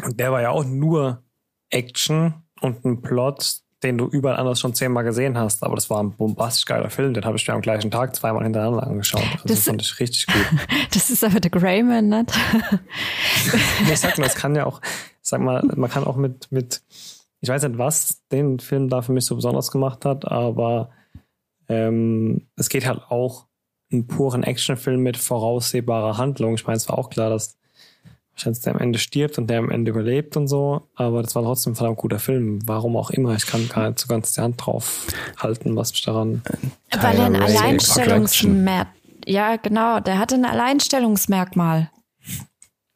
[0.08, 1.22] der war ja auch nur
[1.70, 5.62] Action und ein Plot, den du überall anders schon zehnmal gesehen hast.
[5.62, 7.14] Aber das war ein bombastisch geiler Film.
[7.14, 9.24] Den habe ich mir am gleichen Tag zweimal hintereinander angeschaut.
[9.32, 10.46] Also das fand ich richtig gut.
[10.92, 12.30] das ist aber der Greyman, nicht?
[13.90, 14.80] ich sag mal, das kann ja auch,
[15.22, 16.82] sag mal, man kann auch mit, mit,
[17.40, 20.90] ich weiß nicht, was den Film da für mich so besonders gemacht hat, aber
[21.68, 23.46] ähm, es geht halt auch
[23.92, 26.54] einen puren Actionfilm mit voraussehbarer Handlung.
[26.54, 27.59] Ich meine, es war auch klar, dass
[28.40, 30.88] wahrscheinlich der am Ende stirbt und der am Ende überlebt und so.
[30.94, 32.60] Aber das war trotzdem ein verdammt guter Film.
[32.66, 33.34] Warum auch immer.
[33.34, 35.06] Ich kann gar nicht so ganz die Hand drauf
[35.38, 36.42] halten, was mich daran.
[36.98, 38.86] Weil er ein Alleinstellungsmerkmal.
[39.26, 40.00] Ja, genau.
[40.00, 41.90] Der hatte ein Alleinstellungsmerkmal.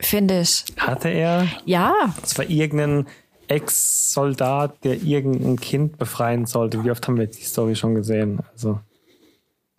[0.01, 0.65] Finde ich.
[0.79, 1.47] Hatte er?
[1.65, 1.95] Ja.
[2.21, 3.07] Das war irgendein
[3.49, 6.83] Ex-Soldat, der irgendein Kind befreien sollte.
[6.85, 8.41] Wie oft haben wir die Story schon gesehen?
[8.53, 8.81] Also.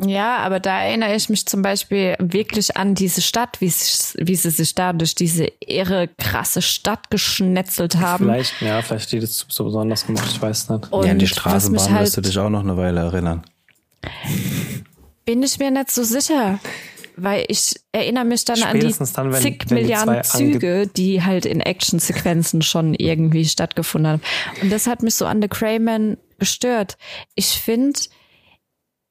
[0.04, 4.50] Ja, aber da erinnere ich mich zum Beispiel wirklich an diese Stadt, wie, wie sie
[4.50, 8.26] sich da durch diese irre krasse Stadt geschnetzelt haben.
[8.26, 10.92] Vielleicht, ja, vielleicht steht es so besonders gemacht, ich weiß nicht.
[10.92, 13.44] Und ja, an die Straßenbahn halt, wirst du dich auch noch eine Weile erinnern.
[15.24, 16.60] Bin ich mir nicht so sicher.
[17.18, 20.88] Weil ich erinnere mich dann Spätestens an die dann, wenn, zig wenn Milliarden die Züge,
[20.88, 24.22] die halt in Actionsequenzen schon irgendwie stattgefunden haben.
[24.62, 26.98] Und das hat mich so an The Crayman gestört.
[27.36, 27.98] Ich finde,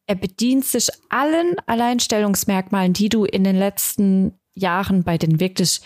[0.06, 5.80] er bedient sich allen Alleinstellungsmerkmalen, die du in den letzten Jahren bei den wirklich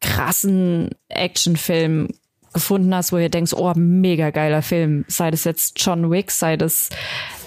[0.00, 2.08] krassen Actionfilmen
[2.52, 5.04] gefunden hast, wo ihr denkst, oh, mega geiler Film.
[5.08, 6.88] Sei das jetzt John Wick, sei das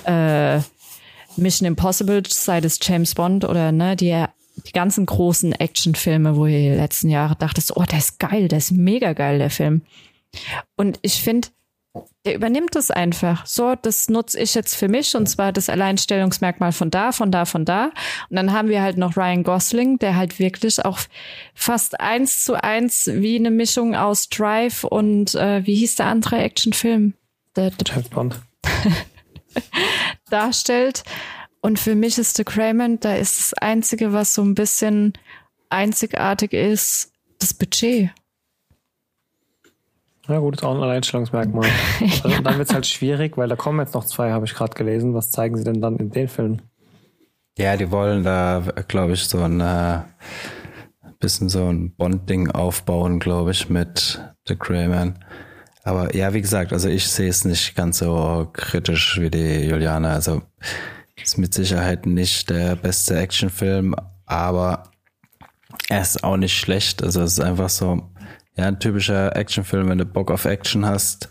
[0.05, 0.59] äh,
[1.35, 4.23] Mission Impossible, sei das James Bond oder ne, die,
[4.65, 8.59] die ganzen großen Actionfilme, wo ihr die letzten Jahre dachtest, oh, der ist geil, der
[8.59, 9.81] ist mega geil, der Film.
[10.77, 11.49] Und ich finde,
[12.25, 13.45] der übernimmt es einfach.
[13.45, 17.45] So, das nutze ich jetzt für mich und zwar das Alleinstellungsmerkmal von da, von da,
[17.45, 17.91] von da.
[18.29, 20.99] Und dann haben wir halt noch Ryan Gosling, der halt wirklich auch
[21.53, 26.37] fast eins zu eins wie eine Mischung aus Drive und äh, wie hieß der andere
[26.37, 27.13] Actionfilm?
[27.55, 28.41] Der, James Bond.
[30.29, 31.03] darstellt.
[31.61, 35.13] Und für mich ist The Crayman, da ist das Einzige, was so ein bisschen
[35.69, 38.09] einzigartig ist, das Budget.
[40.27, 41.67] Ja gut, ist auch ein Alleinstellungsmerkmal.
[41.99, 42.07] ja.
[42.23, 44.73] Also, dann wird es halt schwierig, weil da kommen jetzt noch zwei, habe ich gerade
[44.73, 45.13] gelesen.
[45.13, 46.61] Was zeigen sie denn dann in den Filmen?
[47.57, 49.99] Ja, die wollen da, glaube ich, so ein äh,
[51.19, 55.19] bisschen so ein Bond-Ding aufbauen, glaube ich, mit The Greyman.
[55.83, 60.09] Aber ja, wie gesagt, also ich sehe es nicht ganz so kritisch wie die Juliane.
[60.09, 60.41] Also
[61.21, 63.95] ist mit Sicherheit nicht der beste Actionfilm,
[64.25, 64.83] aber
[65.89, 67.03] er ist auch nicht schlecht.
[67.03, 68.09] Also es ist einfach so,
[68.55, 71.29] ja, ein typischer Actionfilm, wenn du Bock auf Action hast,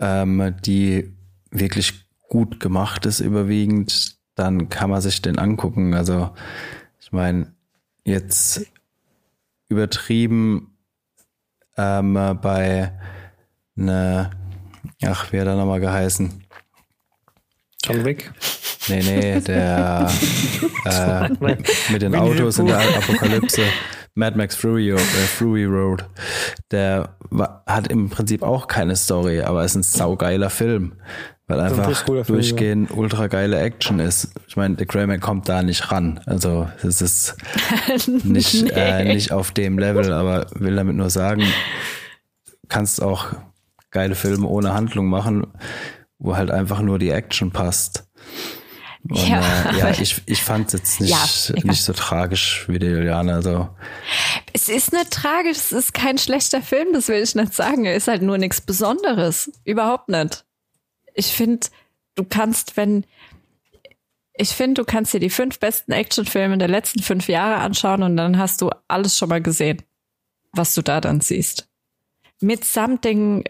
[0.00, 1.16] ähm, die
[1.50, 5.94] wirklich gut gemacht ist überwiegend, dann kann man sich den angucken.
[5.94, 6.30] Also
[6.98, 7.52] ich meine,
[8.04, 8.66] jetzt
[9.68, 10.76] übertrieben
[11.76, 12.92] ähm, bei
[13.74, 14.30] ne,
[15.04, 16.44] ach, wie hat er nochmal geheißen?
[17.84, 18.32] John Wick.
[18.88, 20.10] Nee, nee, der
[20.84, 21.28] äh,
[21.92, 23.62] mit den Autos in der Apokalypse.
[24.14, 26.04] Mad Max Fury, äh, Fury Road.
[26.70, 30.94] Der war, hat im Prinzip auch keine Story, aber ist ein saugeiler Film.
[31.48, 34.32] Weil einfach durchgehend Film, ultra geile Action ist.
[34.46, 36.20] Ich meine, der Greyman kommt da nicht ran.
[36.24, 37.36] Also es ist
[38.24, 38.70] nicht, nee.
[38.70, 41.42] äh, nicht auf dem Level, aber will damit nur sagen,
[42.68, 43.34] kannst auch
[43.90, 45.46] geile Filme ohne Handlung machen,
[46.18, 48.06] wo halt einfach nur die Action passt.
[49.08, 52.78] Und, ja, äh, ja ich, ich fand es jetzt nicht, ja, nicht so tragisch wie
[52.78, 53.34] die Juliane.
[53.34, 53.68] Also.
[54.52, 57.84] Es ist nicht tragisch, es ist kein schlechter Film, das will ich nicht sagen.
[57.84, 59.50] Er ist halt nur nichts Besonderes.
[59.64, 60.44] Überhaupt nicht.
[61.14, 61.66] Ich finde,
[62.14, 63.04] du kannst, wenn,
[64.34, 68.16] ich finde, du kannst dir die fünf besten Actionfilme der letzten fünf Jahre anschauen und
[68.16, 69.82] dann hast du alles schon mal gesehen,
[70.52, 71.68] was du da dann siehst.
[72.40, 73.44] Mitsamt den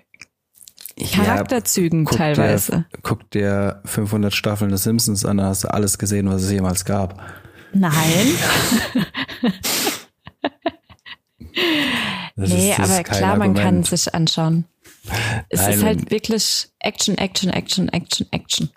[0.97, 2.72] Charakterzügen ja, guck teilweise.
[2.72, 6.51] Dir, guck dir 500 Staffeln des Simpsons an, da hast du alles gesehen, was es
[6.51, 7.20] jemals gab.
[7.72, 7.93] Nein.
[12.36, 13.55] nee, aber klar, Argument.
[13.55, 14.66] man kann sich anschauen.
[15.49, 18.70] Es Nein, ist halt wirklich Action, Action, Action, Action, Action.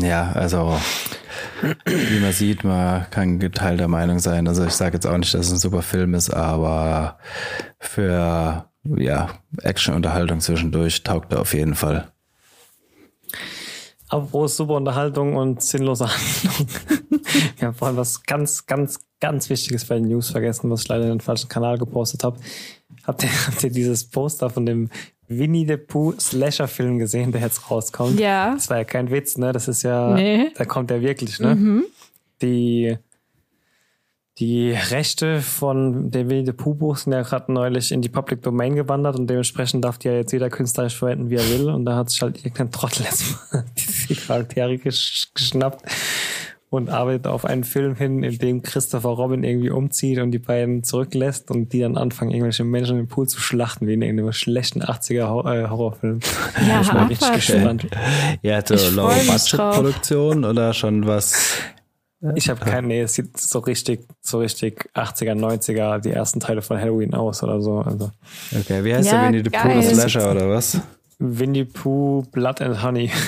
[0.00, 0.80] Ja, also
[1.84, 4.48] wie man sieht, man kann geteilter Meinung sein.
[4.48, 7.18] Also ich sage jetzt auch nicht, dass es ein super Film ist, aber
[7.78, 9.30] für ja,
[9.62, 12.10] Action-Unterhaltung zwischendurch taugt er auf jeden Fall.
[14.08, 16.68] Apropos super Unterhaltung und sinnlose Handlung.
[17.58, 21.04] Wir haben vorhin was ganz, ganz, ganz Wichtiges bei den News vergessen, was ich leider
[21.04, 22.38] in den falschen Kanal gepostet habe.
[23.04, 24.88] Habt ihr, habt ihr dieses Poster von dem
[25.26, 28.18] Winnie the Pooh Slasher-Film gesehen, der jetzt rauskommt?
[28.18, 28.54] Ja.
[28.54, 29.52] Das war ja kein Witz, ne?
[29.52, 30.50] Das ist ja, nee.
[30.56, 31.54] da kommt der wirklich, ne?
[31.54, 31.84] Mhm.
[32.40, 32.96] Die
[34.38, 38.42] die Rechte von der Winnie the Pooh Buch sind ja gerade neulich in die Public
[38.42, 41.70] Domain gewandert und dementsprechend darf die ja jetzt jeder künstlerisch verwenden, wie er will.
[41.70, 45.82] Und da hat sich halt irgendein Trottel erstmal diese Charaktere geschnappt
[46.70, 50.84] und arbeitet auf einen Film hin, in dem Christopher Robin irgendwie umzieht und die beiden
[50.84, 54.82] zurücklässt und die dann anfangen, irgendwelche Menschen im Pool zu schlachten, wie in irgendeinem schlechten
[54.82, 56.20] 80er äh, Horrorfilm.
[56.68, 57.86] Ja, ich bin richtig gespannt.
[58.42, 61.58] Ja, so Low-Budget-Produktion oder schon was
[62.34, 66.62] ich habe keinen, nee, es sieht so richtig, so richtig 80er, 90er, die ersten Teile
[66.62, 67.78] von Halloween aus oder so.
[67.78, 68.10] Also.
[68.58, 70.80] Okay, wie heißt ja, der Winnie the Pooh, das Slasher oder was?
[71.18, 73.10] Winnie Pooh, Blood and Honey.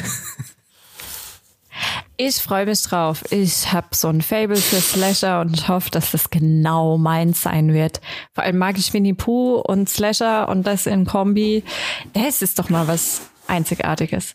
[2.22, 3.24] Ich freue mich drauf.
[3.30, 7.72] Ich habe so ein Fable für Slasher und ich hoffe, dass das genau meins sein
[7.72, 8.02] wird.
[8.34, 11.64] Vor allem mag ich Winnie Pooh und Slasher und das in Kombi.
[12.12, 14.34] Das ist doch mal was Einzigartiges.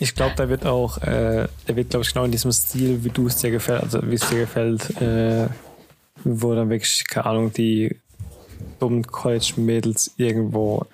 [0.00, 3.10] Ich glaube, da wird auch, äh, der wird, glaube ich, genau in diesem Stil, wie
[3.10, 5.46] du es dir gefällt, also wie es dir gefällt, äh,
[6.24, 8.00] wo dann wirklich, keine Ahnung, die
[8.78, 10.86] dummen College-Mädels irgendwo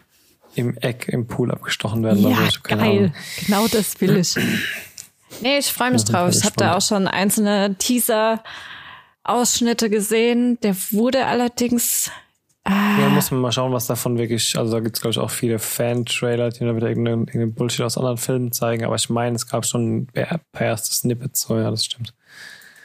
[0.57, 2.29] im Eck im Pool abgestochen werden.
[2.29, 2.81] Ja, also, geil.
[2.81, 3.15] Ahnung.
[3.47, 4.35] Genau das will ich.
[5.41, 6.35] nee, ich freue mich drauf.
[6.35, 10.59] Ich habe da auch schon einzelne Teaser-Ausschnitte gesehen.
[10.63, 12.11] Der wurde allerdings
[12.69, 12.99] Ah.
[12.99, 15.31] Ja, muss man mal schauen, was davon wirklich, also da gibt es, glaube ich, auch
[15.31, 19.37] viele Fan-Trailer, die dann wieder irgendeinen, irgendeinen Bullshit aus anderen Filmen zeigen, aber ich meine,
[19.37, 22.13] es gab schon ein paar erste Snippets, so ja, das stimmt.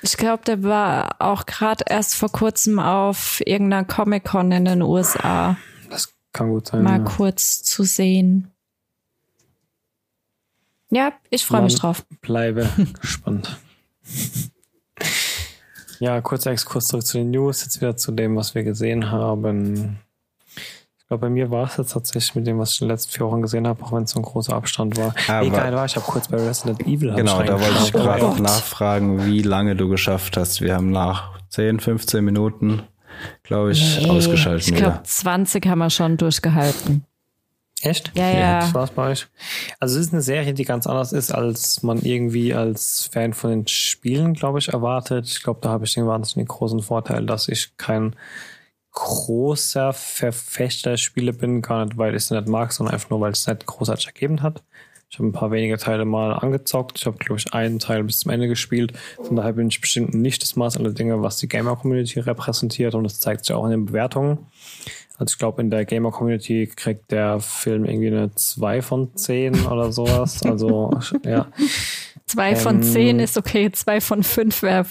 [0.03, 5.57] Ich glaube, der war auch gerade erst vor kurzem auf irgendeiner Comic-Con in den USA.
[5.89, 6.83] Das kann gut sein.
[6.83, 7.03] Mal ja.
[7.03, 8.51] kurz zu sehen.
[10.91, 12.05] Ja, ich freue mich drauf.
[12.21, 12.69] Bleibe
[13.01, 13.57] gespannt.
[16.01, 19.99] Ja, kurzer Exkurs zurück zu den News, jetzt wieder zu dem, was wir gesehen haben.
[20.97, 23.11] Ich glaube, bei mir war es jetzt tatsächlich mit dem, was ich in den letzten
[23.11, 25.13] vier Wochen gesehen habe, auch wenn es so ein großer Abstand war.
[25.27, 28.39] Aber Egal war, ich habe kurz bei Resident Evil Genau, da wollte ich gerade noch
[28.39, 30.61] nachfragen, wie lange du geschafft hast.
[30.61, 32.81] Wir haben nach 10, 15 Minuten,
[33.43, 34.69] glaube ich, nee, ausgeschaltet.
[34.69, 37.05] Ich glaube, 20 haben wir schon durchgehalten.
[37.81, 38.11] Echt?
[38.15, 38.59] Ja, ja.
[38.59, 39.27] Das war's bei euch.
[39.79, 43.49] Also es ist eine Serie, die ganz anders ist, als man irgendwie als Fan von
[43.49, 45.27] den Spielen, glaube ich, erwartet.
[45.27, 48.15] Ich glaube, da habe ich den wahnsinnig großen Vorteil, dass ich kein
[48.91, 53.21] großer Verfechter der Spiele bin, gar nicht, weil ich es nicht mag, sondern einfach nur,
[53.21, 54.63] weil es nicht großartig ergeben hat.
[55.11, 56.99] Ich habe ein paar wenige Teile mal angezockt.
[56.99, 58.93] Ich habe, glaube ich, einen Teil bis zum Ende gespielt.
[59.21, 62.95] Von daher bin ich bestimmt nicht das Maß aller Dinge, was die Gamer-Community repräsentiert.
[62.95, 64.47] Und das zeigt sich auch in den Bewertungen.
[65.21, 69.91] Also ich glaube, in der Gamer-Community kriegt der Film irgendwie eine 2 von 10 oder
[69.91, 70.41] sowas.
[70.41, 70.89] Also,
[71.23, 71.45] ja.
[72.25, 74.87] 2 von ähm, 10 ist okay, 2 von 5 wäre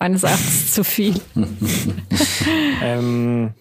[0.00, 1.14] meines Erachtens zu viel.
[2.82, 3.54] ähm,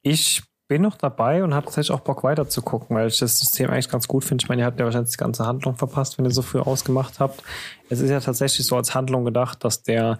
[0.00, 3.38] ich bin noch dabei und habe tatsächlich auch Bock weiter zu gucken, weil ich das
[3.38, 4.44] System eigentlich ganz gut finde.
[4.44, 7.20] Ich meine, ihr habt ja wahrscheinlich die ganze Handlung verpasst, wenn ihr so früh ausgemacht
[7.20, 7.42] habt.
[7.90, 10.18] Es ist ja tatsächlich so als Handlung gedacht, dass der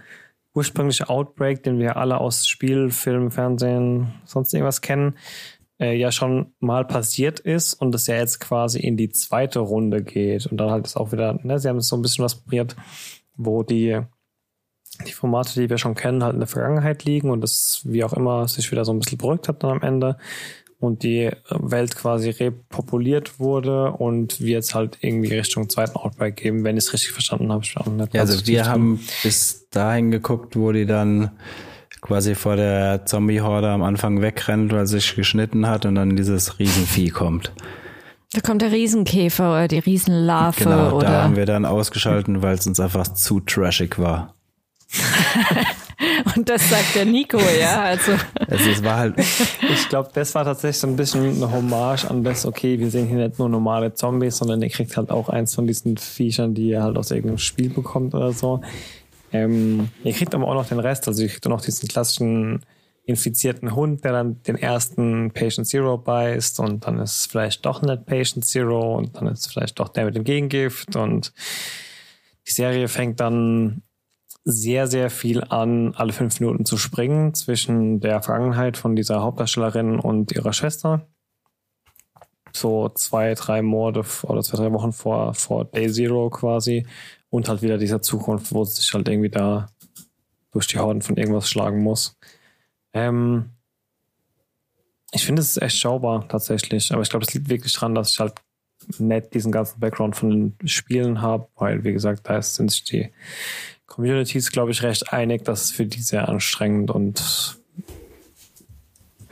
[0.56, 5.16] ursprüngliche Outbreak, den wir alle aus Spiel, Film, Fernsehen, sonst irgendwas kennen,
[5.78, 10.02] äh, ja schon mal passiert ist und es ja jetzt quasi in die zweite Runde
[10.02, 10.46] geht.
[10.46, 12.74] Und dann halt ist auch wieder, ne, sie haben so ein bisschen was probiert,
[13.36, 14.00] wo die,
[15.06, 18.14] die Formate, die wir schon kennen, halt in der Vergangenheit liegen und das, wie auch
[18.14, 20.16] immer, sich wieder so ein bisschen beruhigt hat dann am Ende
[20.78, 26.64] und die Welt quasi repopuliert wurde und wir jetzt halt irgendwie Richtung zweiten Outbreak geben,
[26.64, 27.64] wenn ich es richtig verstanden habe.
[28.12, 31.30] Ja, also wir haben bis dahin geguckt, wo die dann
[32.00, 37.08] quasi vor der Zombie-Horde am Anfang wegrennt, weil sich geschnitten hat und dann dieses Riesenvieh
[37.08, 37.52] kommt.
[38.32, 40.64] Da kommt der Riesenkäfer oder die Riesenlarve.
[40.64, 41.06] Genau, oder?
[41.06, 44.34] da haben wir dann ausgeschalten, weil es uns einfach zu trashig war.
[46.36, 47.82] Und das sagt der Nico, ja.
[47.82, 48.12] Also,
[48.48, 49.14] also es war halt.
[49.18, 53.06] Ich glaube, das war tatsächlich so ein bisschen eine Hommage an das, okay, wir sehen
[53.06, 56.68] hier nicht nur normale Zombies, sondern ihr kriegt halt auch eins von diesen Viechern, die
[56.68, 58.60] ihr halt aus irgendeinem Spiel bekommt oder so.
[59.32, 62.60] Ähm, ihr kriegt aber auch noch den Rest, also ihr kriegt auch noch diesen klassischen
[63.06, 68.04] infizierten Hund, der dann den ersten Patient Zero beißt und dann ist vielleicht doch nicht
[68.04, 71.32] Patient Zero und dann ist vielleicht doch der mit dem Gegengift und
[72.46, 73.82] die Serie fängt dann
[74.48, 79.98] sehr, sehr viel an, alle fünf Minuten zu springen zwischen der Vergangenheit von dieser Hauptdarstellerin
[79.98, 81.08] und ihrer Schwester.
[82.52, 86.86] So zwei, drei Morde oder zwei, drei Wochen vor, vor Day Zero quasi.
[87.28, 89.68] Und halt wieder dieser Zukunft, wo sie sich halt irgendwie da
[90.52, 92.16] durch die Horden von irgendwas schlagen muss.
[92.92, 93.50] Ähm,
[95.10, 96.92] ich finde, es ist echt schaubar tatsächlich.
[96.92, 98.34] Aber ich glaube, es liegt wirklich dran, dass ich halt
[98.98, 103.10] nicht diesen ganzen Background von den Spielen habe, weil, wie gesagt, da sind sich die
[103.86, 107.58] Community ist, glaube ich, recht einig, dass es für die sehr anstrengend und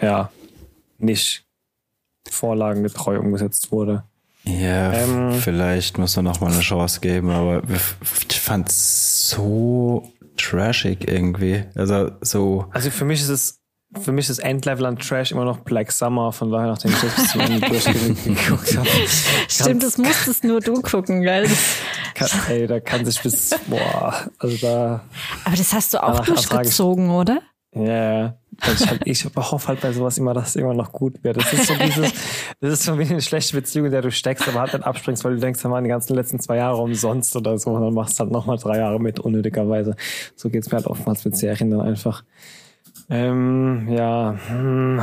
[0.00, 0.30] ja,
[0.98, 1.44] nicht
[2.28, 4.04] vorlagengetreu umgesetzt wurde.
[4.44, 10.12] Ja, ähm, vielleicht muss man noch mal eine Chance geben, aber ich fand es so
[10.36, 11.64] trashig irgendwie.
[11.74, 12.66] Also so.
[12.70, 13.60] Also für mich ist es
[14.02, 17.14] für mich ist Endlevel an Trash immer noch Black Summer, von daher, nachdem ich das
[17.14, 18.88] bis zum Ende durchgeguckt habe.
[19.48, 21.48] Stimmt, das musstest nur du gucken, gell?
[22.14, 25.04] Kann, ey, da kann sich bis, boah, also da.
[25.44, 27.40] Aber das hast du auch durchgezogen, oder?
[27.74, 28.36] Ja,
[28.72, 31.38] ich, halt, ich hoffe halt bei sowas immer, dass es irgendwann noch gut wird.
[31.38, 32.12] Das ist so dieses,
[32.60, 35.24] das ist so wie eine schlechte Beziehung, in der du steckst, aber halt dann abspringst,
[35.24, 37.94] weil du denkst, da waren die ganzen letzten zwei Jahre umsonst oder so und dann
[37.94, 39.96] machst du halt nochmal drei Jahre mit, unnötigerweise.
[40.36, 42.22] So geht's mir halt oftmals mit Serien dann einfach.
[43.10, 44.36] Ähm, ja.
[44.46, 45.02] Hm.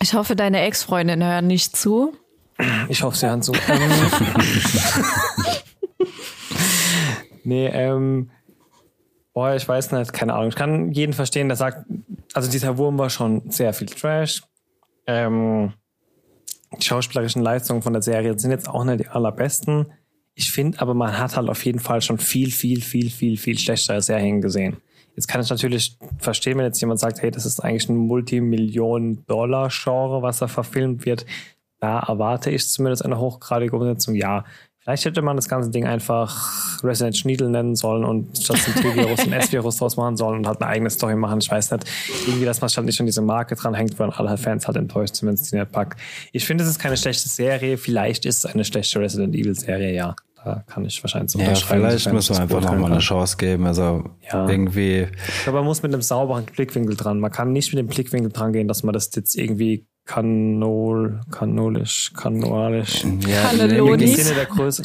[0.00, 2.14] Ich hoffe, deine Ex-Freundin hören nicht zu.
[2.88, 3.52] Ich hoffe, sie hören zu.
[7.48, 8.30] nee, ähm,
[9.32, 10.48] boah, ich weiß nicht, keine Ahnung.
[10.48, 11.86] Ich kann jeden verstehen, der sagt,
[12.34, 14.42] also dieser Wurm war schon sehr viel Trash.
[15.06, 15.72] Ähm,
[16.76, 19.86] die schauspielerischen Leistungen von der Serie sind jetzt auch nicht die allerbesten.
[20.34, 23.58] Ich finde aber, man hat halt auf jeden Fall schon viel, viel, viel, viel, viel
[23.58, 24.76] schlechtere Serien gesehen.
[25.16, 30.22] Jetzt kann ich natürlich verstehen, wenn jetzt jemand sagt, hey, das ist eigentlich ein Multimillionen-Dollar-Genre,
[30.22, 31.26] was da verfilmt wird.
[31.80, 34.14] Da erwarte ich zumindest eine hochgradige Umsetzung.
[34.14, 34.44] Ja,
[34.88, 39.20] vielleicht hätte man das ganze Ding einfach Resident Schniedel nennen sollen und statt ein T-Virus
[39.20, 41.40] ein S-Virus draus machen sollen und halt eine eigene Story machen.
[41.42, 41.84] Ich weiß nicht.
[42.26, 45.16] Irgendwie, dass man halt nicht an diese Marke dran hängt, weil alle Fans halt enttäuscht
[45.16, 46.00] sind, wenn es die nicht packt.
[46.32, 47.76] Ich finde, es ist keine schlechte Serie.
[47.76, 50.16] Vielleicht ist es eine schlechte Resident Evil Serie, ja.
[50.42, 53.66] Da kann ich wahrscheinlich so ja, Vielleicht muss man einfach nochmal eine Chance geben.
[53.66, 54.48] Also ja.
[54.48, 55.08] irgendwie.
[55.26, 57.20] Ich glaube, man muss mit einem sauberen Blickwinkel dran.
[57.20, 62.12] Man kann nicht mit dem Blickwinkel dran gehen, dass man das jetzt irgendwie kanol, kanolisch,
[62.16, 63.04] kanolisch.
[63.26, 64.16] Ja, Kannelonisch.
[64.16, 64.82] Sinne der Größe.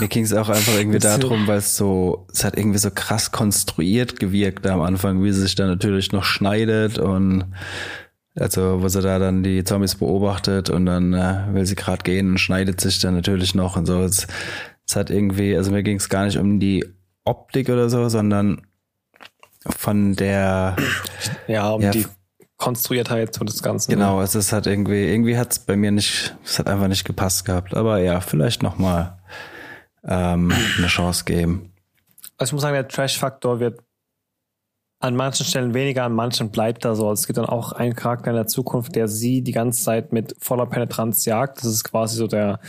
[0.00, 3.30] Mir ging es auch einfach irgendwie darum, weil es so, es hat irgendwie so krass
[3.30, 7.44] konstruiert gewirkt am Anfang, wie sie sich dann natürlich noch schneidet und
[8.34, 12.30] also, wo sie da dann die Zombies beobachtet und dann äh, will sie gerade gehen
[12.30, 14.02] und schneidet sich dann natürlich noch und so.
[14.02, 14.26] Es,
[14.86, 16.84] es hat irgendwie, also mir ging es gar nicht um die
[17.24, 18.62] Optik oder so, sondern
[19.64, 20.74] von der
[21.46, 22.06] ja, um ja, die
[22.60, 23.90] Konstruiertheit und das Ganze.
[23.90, 27.04] Genau, es ist halt irgendwie, irgendwie hat es bei mir nicht, es hat einfach nicht
[27.04, 27.74] gepasst gehabt.
[27.74, 29.18] Aber ja, vielleicht nochmal
[30.04, 31.72] ähm, eine Chance geben.
[32.36, 33.80] Also ich muss sagen, der Trash-Faktor wird
[35.02, 37.10] an manchen Stellen weniger, an manchen bleibt er so.
[37.10, 40.36] Es gibt dann auch einen Charakter in der Zukunft, der sie die ganze Zeit mit
[40.38, 41.58] voller Penetranz jagt.
[41.58, 42.60] Das ist quasi so der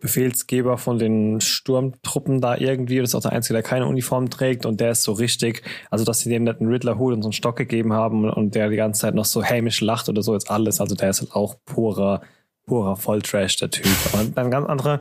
[0.00, 3.00] Befehlsgeber von den Sturmtruppen da irgendwie.
[3.00, 6.06] Das ist auch der Einzige, der keine Uniform trägt und der ist so richtig, also
[6.06, 9.02] dass sie dem einen Riddler-Hut und so einen Stock gegeben haben und der die ganze
[9.02, 10.80] Zeit noch so hämisch lacht oder so ist alles.
[10.80, 12.22] Also der ist halt auch purer
[12.66, 13.86] purer Volltrash, der Typ.
[14.12, 15.00] Aber dann ganz andere,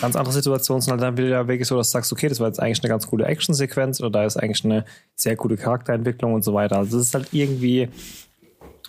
[0.00, 2.46] ganz andere Situationen sind halt dann wieder wirklich so, dass du sagst, okay, das war
[2.46, 4.84] jetzt eigentlich eine ganz coole Actionsequenz oder da ist eigentlich eine
[5.16, 6.78] sehr gute Charakterentwicklung und so weiter.
[6.78, 7.88] Also es ist halt irgendwie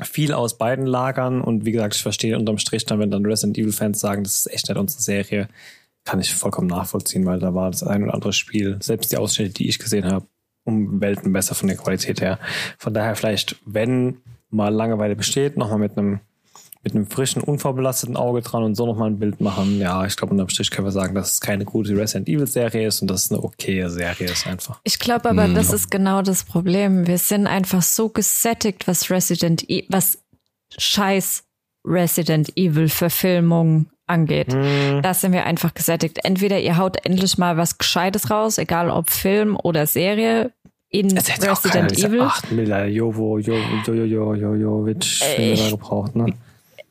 [0.01, 3.57] viel aus beiden Lagern und wie gesagt, ich verstehe unterm Strich dann, wenn dann Resident
[3.57, 5.49] Evil Fans sagen, das ist echt nicht unsere Serie,
[6.03, 9.53] kann ich vollkommen nachvollziehen, weil da war das ein oder andere Spiel, selbst die Ausschnitte,
[9.53, 10.26] die ich gesehen habe,
[10.66, 12.39] um Welten besser von der Qualität her.
[12.78, 14.18] Von daher vielleicht, wenn
[14.49, 16.20] mal Langeweile besteht, nochmal mit einem
[16.84, 19.79] mit einem frischen, unvorbelasteten Auge dran und so nochmal ein Bild machen.
[19.79, 22.88] Ja, ich glaube, unterm Strich können wir sagen, dass es keine gute Resident Evil Serie
[22.88, 24.81] ist und dass es eine okaye Serie ist einfach.
[24.84, 25.55] Ich glaube aber, mhm.
[25.55, 27.07] das ist genau das Problem.
[27.07, 30.19] Wir sind einfach so gesättigt, was Resident Evil, was
[30.77, 31.45] scheiß
[31.86, 34.53] Resident Evil Verfilmung angeht.
[34.53, 35.01] Mhm.
[35.01, 36.19] Da sind wir einfach gesättigt.
[36.23, 40.51] Entweder ihr haut endlich mal was Gescheites raus, egal ob Film oder Serie,
[40.89, 42.21] in Resident Evil.
[42.21, 46.34] 8 Miller, Jovo, Jovo, Jojo, Jojo, Jojo, Jojo, Jojo, gebraucht, ne?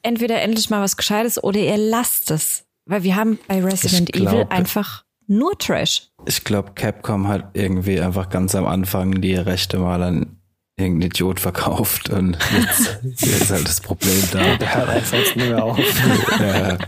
[0.02, 2.64] Entweder endlich mal was Gescheites oder ihr lasst es.
[2.84, 6.08] Weil wir haben bei Resident glaub, Evil einfach nur Trash.
[6.26, 10.36] Ich glaube, Capcom hat irgendwie einfach ganz am Anfang die Rechte mal an
[10.76, 14.56] irgendeinen Idiot verkauft und jetzt, jetzt ist halt das Problem da.
[14.56, 15.78] Der hört einfach nicht mehr auf.
[16.40, 16.78] ja.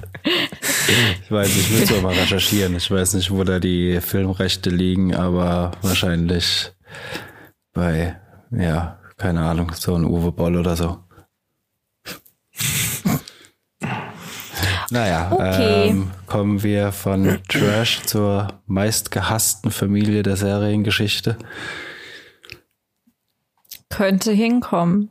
[1.22, 2.76] Ich weiß, ich muss mal recherchieren.
[2.76, 6.72] Ich weiß nicht, wo da die Filmrechte liegen, aber wahrscheinlich
[7.72, 8.16] bei,
[8.50, 11.03] ja, keine Ahnung, so ein Uwe Boll oder so.
[14.94, 15.88] Naja, okay.
[15.88, 21.36] ähm, kommen wir von Trash zur meistgehassten Familie der Seriengeschichte.
[23.90, 25.10] Könnte hinkommen.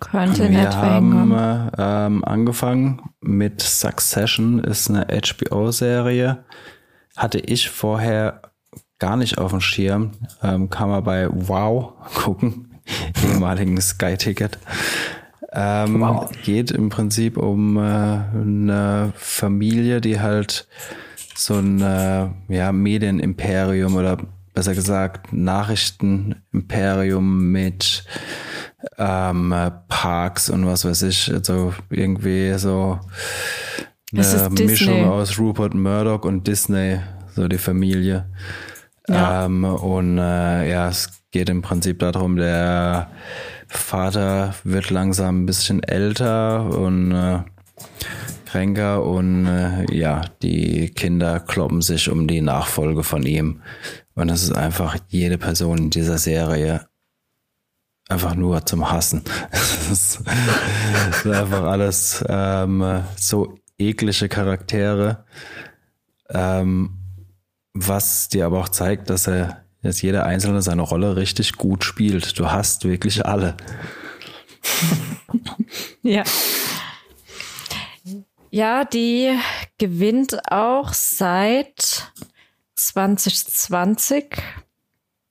[0.00, 1.70] Könnte wir nicht haben.
[1.78, 6.44] Ähm, angefangen mit Succession, ist eine HBO-Serie.
[7.16, 8.42] Hatte ich vorher
[8.98, 10.10] gar nicht auf dem Schirm.
[10.42, 12.78] Ähm, kann man bei Wow gucken,
[13.24, 14.58] ehemaligen Sky-Ticket.
[15.52, 16.30] Ähm, wow.
[16.44, 20.68] Geht im Prinzip um äh, eine Familie, die halt
[21.34, 24.18] so ein äh, ja, Medienimperium oder
[24.52, 28.04] besser gesagt Nachrichtenimperium mit
[28.98, 29.54] ähm,
[29.88, 32.98] Parks und was weiß ich, also irgendwie so
[34.12, 37.00] eine Mischung aus Rupert Murdoch und Disney,
[37.34, 38.26] so die Familie.
[39.08, 39.46] Ja.
[39.46, 43.10] Ähm, und äh, ja, es geht im Prinzip darum, der
[43.68, 47.40] Vater wird langsam ein bisschen älter und äh,
[48.46, 53.62] kränker und äh, ja, die Kinder kloppen sich um die Nachfolge von ihm.
[54.14, 56.88] Und das ist einfach jede Person in dieser Serie
[58.08, 59.22] einfach nur zum Hassen.
[59.50, 65.24] das ist einfach alles ähm, so eklige Charaktere,
[66.30, 66.98] ähm,
[67.74, 72.38] was dir aber auch zeigt, dass er dass jeder Einzelne seine Rolle richtig gut spielt.
[72.38, 73.56] Du hast wirklich alle.
[76.02, 76.24] ja.
[78.50, 79.38] Ja, die
[79.76, 82.12] gewinnt auch seit
[82.74, 84.36] 2020.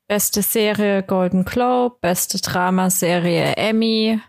[0.07, 4.21] Beste Serie Golden Globe, beste Dramaserie Emmy.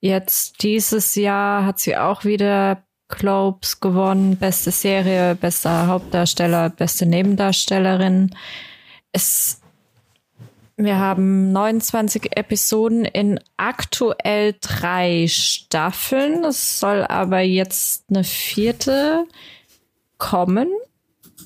[0.00, 4.36] Jetzt dieses Jahr hat sie auch wieder Globes gewonnen.
[4.36, 8.30] Beste Serie, bester Hauptdarsteller, beste Nebendarstellerin.
[9.12, 9.60] Es,
[10.76, 16.44] wir haben 29 Episoden in aktuell drei Staffeln.
[16.44, 19.26] Es soll aber jetzt eine vierte
[20.18, 20.68] kommen,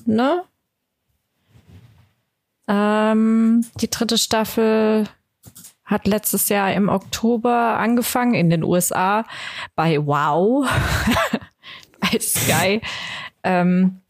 [0.05, 0.43] ne?
[2.67, 5.07] Ähm, die dritte Staffel
[5.83, 9.25] hat letztes Jahr im Oktober angefangen in den USA
[9.75, 10.65] bei Wow,
[11.99, 12.81] bei Sky.
[13.43, 14.02] Ähm,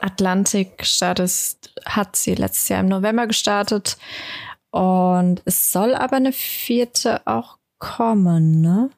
[0.00, 1.32] Atlantic gestartet,
[1.84, 3.96] hat sie letztes Jahr im November gestartet.
[4.70, 8.90] Und es soll aber eine vierte auch kommen, ne?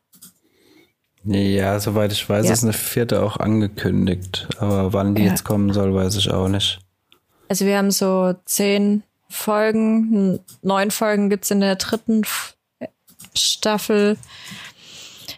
[1.24, 2.52] Ja, soweit ich weiß, ja.
[2.52, 4.48] ist eine vierte auch angekündigt.
[4.58, 5.30] Aber wann die ja.
[5.30, 6.80] jetzt kommen soll, weiß ich auch nicht.
[7.48, 12.22] Also wir haben so zehn Folgen, neun Folgen gibt's in der dritten
[13.34, 14.18] Staffel.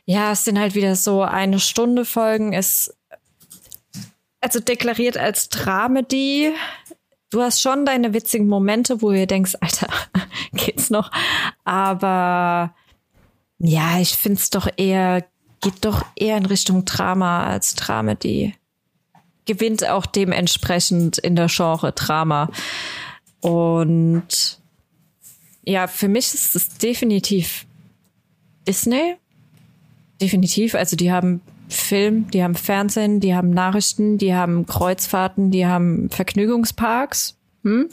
[0.06, 2.52] Ja, es sind halt wieder so eine Stunde Folgen.
[2.52, 2.94] Es
[4.44, 6.52] also deklariert als Dramedy.
[7.30, 9.88] Du hast schon deine witzigen Momente, wo du denkst, Alter,
[10.52, 11.10] geht's noch?
[11.64, 12.74] Aber
[13.58, 15.24] Ja, ich finde es doch eher,
[15.62, 18.54] geht doch eher in Richtung Drama als Dramedy.
[19.46, 22.50] Gewinnt auch dementsprechend in der Genre Drama.
[23.40, 24.58] Und
[25.64, 27.66] ja, für mich ist es definitiv
[28.68, 29.16] Disney.
[30.20, 30.74] Definitiv.
[30.74, 31.40] Also die haben
[31.74, 37.36] Film, die haben Fernsehen, die haben Nachrichten, die haben Kreuzfahrten, die haben Vergnügungsparks.
[37.62, 37.88] Hm?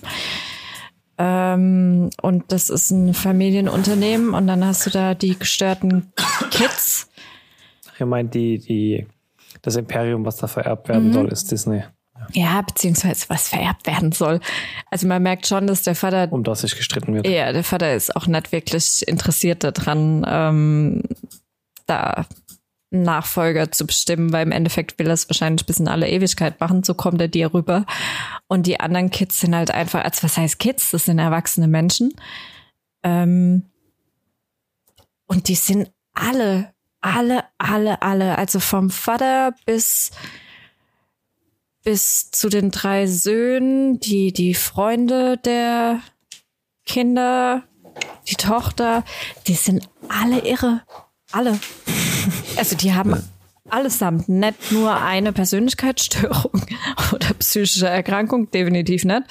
[1.18, 6.12] Ähm, und das ist ein Familienunternehmen und dann hast du da die gestörten
[6.50, 7.10] Kids.
[8.00, 9.06] Ihr meint die, die,
[9.62, 11.14] das Imperium, was da vererbt werden mhm.
[11.14, 11.84] soll, ist Disney.
[12.34, 14.40] Ja, beziehungsweise was vererbt werden soll.
[14.90, 16.32] Also man merkt schon, dass der Vater.
[16.32, 17.28] Um das sich gestritten wird.
[17.28, 21.04] Ja, der Vater ist auch nicht wirklich interessiert daran, ähm,
[21.86, 22.26] da
[22.92, 26.84] Nachfolger zu bestimmen, weil im Endeffekt will er es wahrscheinlich bis in alle Ewigkeit machen,
[26.84, 27.86] so kommt er dir rüber.
[28.48, 30.92] Und die anderen Kids sind halt einfach, als was heißt Kids?
[30.92, 32.14] Das sind erwachsene Menschen.
[33.04, 33.66] Ähm,
[35.26, 40.12] und die sind alle, alle, alle, alle, also vom Vater bis
[41.84, 46.02] bis zu den drei Söhnen, die die Freunde der
[46.86, 47.64] Kinder,
[48.28, 49.04] die Tochter,
[49.48, 50.84] die sind alle irre.
[51.32, 51.60] Alle.
[52.58, 53.24] Also die haben
[53.70, 56.66] allesamt nicht nur eine Persönlichkeitsstörung
[57.14, 59.24] oder psychische Erkrankung, definitiv nicht.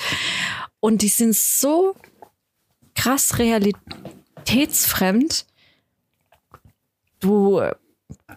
[0.81, 1.95] Und die sind so
[2.95, 5.47] krass realitätsfremd.
[7.21, 7.63] Du,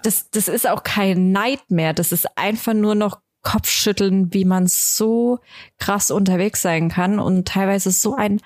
[0.04, 1.94] das, das ist auch kein Neid mehr.
[1.94, 5.40] Das ist einfach nur noch Kopfschütteln, wie man so
[5.78, 8.42] krass unterwegs sein kann und teilweise so ein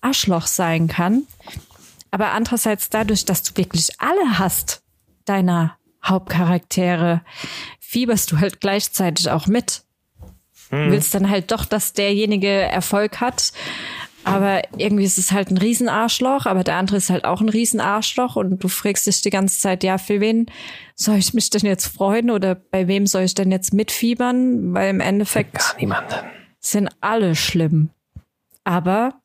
[0.00, 1.26] Arschloch sein kann.
[2.10, 4.82] Aber andererseits dadurch, dass du wirklich alle hast,
[5.30, 7.22] deiner Hauptcharaktere,
[7.78, 9.84] fieberst du halt gleichzeitig auch mit.
[10.70, 10.90] Hm.
[10.90, 13.52] Willst dann halt doch, dass derjenige Erfolg hat.
[14.22, 18.36] Aber irgendwie ist es halt ein Riesenarschloch, aber der andere ist halt auch ein Riesenarschloch
[18.36, 20.46] und du fragst dich die ganze Zeit, ja, für wen
[20.94, 24.74] soll ich mich denn jetzt freuen oder bei wem soll ich denn jetzt mitfiebern?
[24.74, 26.14] Weil im Endeffekt Gar niemanden.
[26.58, 27.90] sind alle schlimm.
[28.64, 29.19] Aber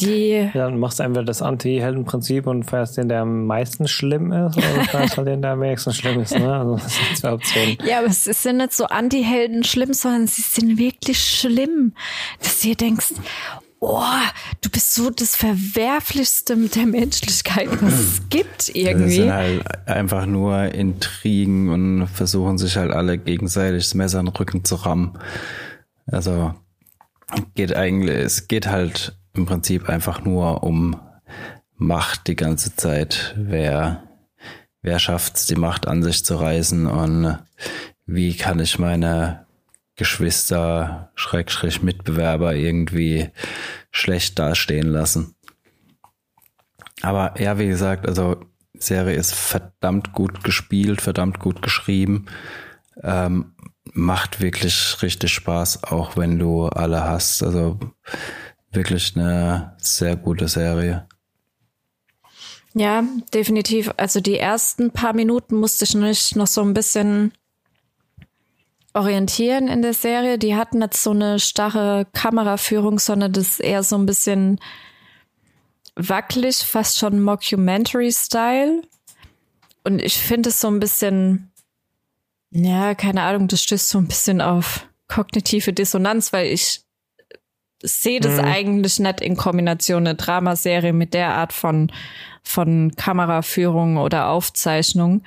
[0.00, 0.50] die.
[0.54, 4.56] Ja, dann machst du entweder das Anti-Helden-Prinzip und feierst den, der am meisten schlimm ist,
[4.56, 6.38] oder du feierst halt den, der am wenigsten schlimm ist.
[6.38, 6.52] Ne?
[6.52, 7.78] Also das sind zwei Optionen.
[7.84, 11.94] Ja, aber es sind nicht so Anti-Helden schlimm, sondern sie sind wirklich schlimm.
[12.40, 13.14] Dass du dir denkst,
[13.80, 14.02] oh,
[14.60, 19.04] du bist so das Verwerflichste mit der Menschlichkeit, was es gibt irgendwie.
[19.04, 24.26] Das sind halt einfach nur Intrigen und versuchen sich halt alle gegenseitig das Messer in
[24.26, 25.18] den Rücken zu rammen.
[26.06, 26.54] Also
[27.54, 31.00] geht eigentlich, es geht halt im Prinzip einfach nur um
[31.76, 33.34] Macht die ganze Zeit.
[33.38, 34.02] Wer,
[34.82, 37.38] wer schafft es, die Macht an sich zu reißen und
[38.04, 39.46] wie kann ich meine
[39.94, 43.30] Geschwister, Schrägstrich Mitbewerber irgendwie
[43.90, 45.34] schlecht dastehen lassen.
[47.02, 48.40] Aber ja, wie gesagt, also
[48.74, 52.26] Serie ist verdammt gut gespielt, verdammt gut geschrieben.
[53.02, 53.54] Ähm,
[53.92, 57.42] macht wirklich richtig Spaß, auch wenn du alle hast.
[57.42, 57.78] Also
[58.72, 61.06] wirklich eine sehr gute Serie.
[62.74, 63.02] Ja,
[63.34, 63.90] definitiv.
[63.96, 67.32] Also die ersten paar Minuten musste ich nicht noch so ein bisschen
[68.94, 70.38] orientieren in der Serie.
[70.38, 74.60] Die hatten jetzt so eine starre Kameraführung, sondern das eher so ein bisschen
[75.94, 78.82] wackelig, fast schon Mockumentary-Style.
[79.84, 81.50] Und ich finde es so ein bisschen,
[82.50, 86.82] ja, keine Ahnung, das stößt so ein bisschen auf kognitive Dissonanz, weil ich
[87.82, 88.44] sehe das mhm.
[88.44, 91.92] eigentlich nicht in Kombination eine Dramaserie mit der Art von,
[92.42, 95.22] von Kameraführung oder Aufzeichnung.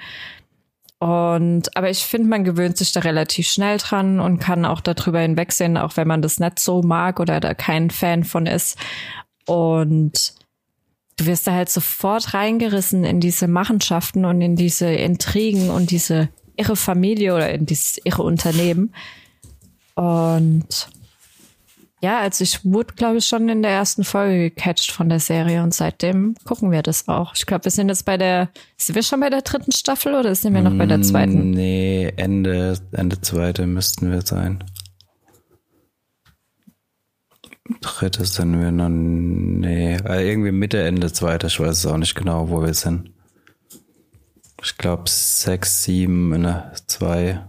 [0.99, 5.19] Und, aber ich finde, man gewöhnt sich da relativ schnell dran und kann auch darüber
[5.19, 8.77] hinwegsehen, auch wenn man das nicht so mag oder da kein Fan von ist.
[9.47, 10.33] Und
[11.17, 16.29] du wirst da halt sofort reingerissen in diese Machenschaften und in diese Intrigen und diese
[16.55, 18.93] irre Familie oder in dieses irre Unternehmen.
[19.95, 20.87] Und
[22.01, 25.61] ja, also ich wurde, glaube ich, schon in der ersten Folge gecatcht von der Serie
[25.61, 27.35] und seitdem gucken wir das auch.
[27.35, 30.33] Ich glaube, wir sind jetzt bei der, sind wir schon bei der dritten Staffel oder
[30.33, 31.51] sind wir noch bei der mm, zweiten?
[31.51, 34.63] Nee, Ende, Ende zweite müssten wir sein.
[37.81, 42.15] Dritte sind wir noch, nee, also irgendwie Mitte, Ende zweite, ich weiß es auch nicht
[42.15, 43.11] genau, wo wir sind.
[44.63, 47.41] Ich glaube sechs, sieben, ne, zwei.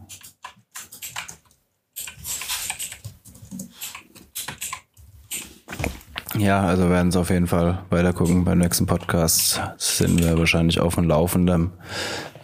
[6.39, 8.45] Ja, also werden es auf jeden Fall weiter gucken.
[8.45, 11.72] Beim nächsten Podcast sind wir wahrscheinlich auf dem Laufenden,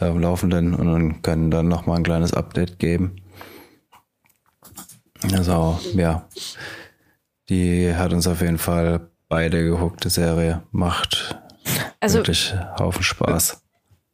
[0.00, 3.16] äh, Laufenden und dann können dann nochmal ein kleines Update geben.
[5.32, 6.28] Also, ja.
[7.48, 10.62] Die hat uns auf jeden Fall beide gehuckte Serie.
[10.70, 11.38] Macht
[12.00, 13.62] also, wirklich Haufen Spaß.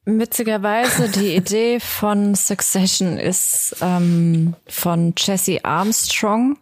[0.05, 6.59] Witzigerweise, die Idee von Succession ist ähm, von Jesse Armstrong.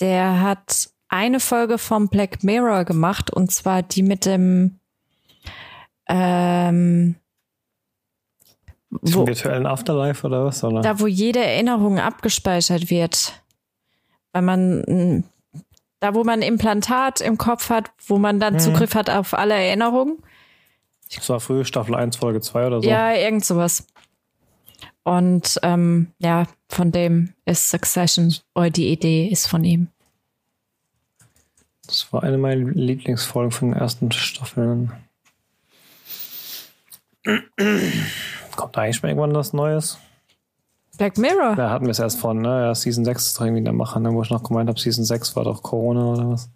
[0.00, 4.80] Der hat eine Folge vom Black Mirror gemacht und zwar die mit dem
[6.08, 7.16] ähm,
[9.04, 10.64] Zum virtuellen Afterlife oder was?
[10.64, 10.80] Oder?
[10.80, 13.42] Da, wo jede Erinnerung abgespeichert wird.
[14.32, 15.24] Weil man
[16.00, 18.58] da, wo man Implantat im Kopf hat, wo man dann mhm.
[18.58, 20.18] Zugriff hat auf alle Erinnerungen.
[21.14, 22.88] Das war früher Staffel 1, Folge 2 oder so.
[22.88, 23.86] Ja, irgend sowas.
[25.04, 29.88] Und ähm, ja, von dem ist Succession, oder die Idee ist von ihm.
[31.86, 34.92] Das war eine meiner Lieblingsfolgen von den ersten Staffeln.
[38.56, 39.98] Kommt da eigentlich mal irgendwann was Neues?
[40.98, 41.56] Black Mirror?
[41.56, 42.66] Da hatten wir es erst von, ne?
[42.66, 44.12] Ja, Season 6 ist irgendwie der Macher, ne?
[44.12, 46.50] wo ich noch gemeint habe, Season 6 war doch Corona oder was.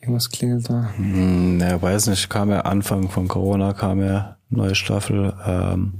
[0.00, 0.90] Irgendwas klingelt da.
[0.96, 5.32] Hm, ja, weiß nicht, kam ja Anfang von Corona, kam ja neue Staffel.
[5.46, 5.94] Ähm,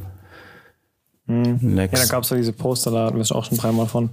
[1.26, 1.76] hm.
[1.76, 4.10] Ja, da gab es ja diese Poster, da hatten wir es auch schon dreimal von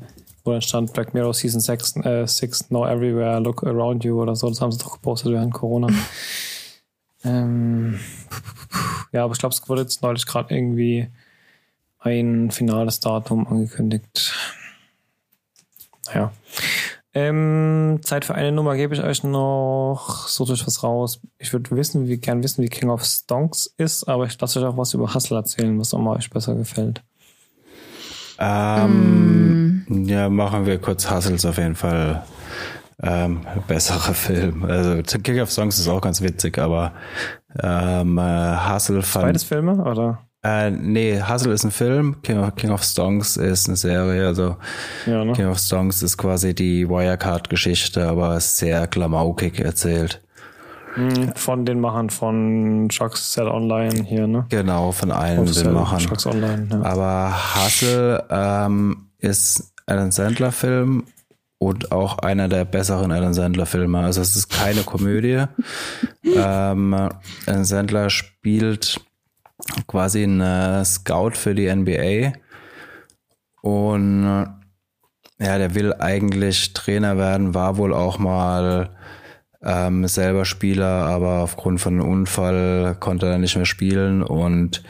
[0.49, 4.35] wo dann stand Black Mirror Season 6, äh, 6 Know Everywhere, Look Around You oder
[4.35, 4.49] so.
[4.49, 5.87] Das haben sie doch gepostet während Corona.
[7.23, 7.99] ähm,
[9.11, 11.07] ja, aber ich glaube, es wurde jetzt neulich gerade irgendwie
[11.99, 14.33] ein finales Datum angekündigt.
[16.07, 16.31] Naja.
[17.13, 20.27] Ähm, Zeit für eine Nummer gebe ich euch noch.
[20.27, 21.19] Sucht euch was raus.
[21.37, 24.65] Ich würde wissen, wie gern wissen, wie King of Stonks ist, aber ich lasse euch
[24.65, 27.03] auch was über Hustle erzählen, was auch mal euch besser gefällt.
[28.39, 30.05] Ähm, mm.
[30.05, 32.23] Ja, machen wir kurz Hustles auf jeden Fall.
[33.01, 34.63] Ähm, bessere Film.
[34.63, 36.93] Also King of Songs ist auch ganz witzig, aber
[37.61, 39.25] ähm, äh, Hustle fand.
[39.27, 40.19] Beides Filme oder?
[40.41, 44.25] Äh, nee, Hustle ist ein Film, King of, King of Songs ist eine Serie.
[44.25, 44.55] Also
[45.05, 45.33] ja, ne?
[45.33, 50.21] King of Songs ist quasi die Wirecard-Geschichte, aber sehr klamaukig erzählt.
[50.99, 54.45] Hm, von den Machern von Chuck's Cell Online hier, ne?
[54.49, 55.99] Genau, von allen den Machern.
[55.99, 56.81] Chuck's Online, ja.
[56.83, 61.05] Aber Hustle ähm, ist ein Sandler-Film
[61.57, 63.99] und auch einer der besseren Adam Sandler-Filme.
[63.99, 65.45] Also es ist keine Komödie.
[66.23, 68.99] ähm, Adam Sandler spielt
[69.87, 72.33] quasi einen Scout für die NBA
[73.61, 74.23] und
[75.41, 78.89] ja, der will eigentlich Trainer werden, war wohl auch mal
[79.63, 84.83] ähm, selber Spieler, aber aufgrund von einem Unfall konnte er nicht mehr spielen und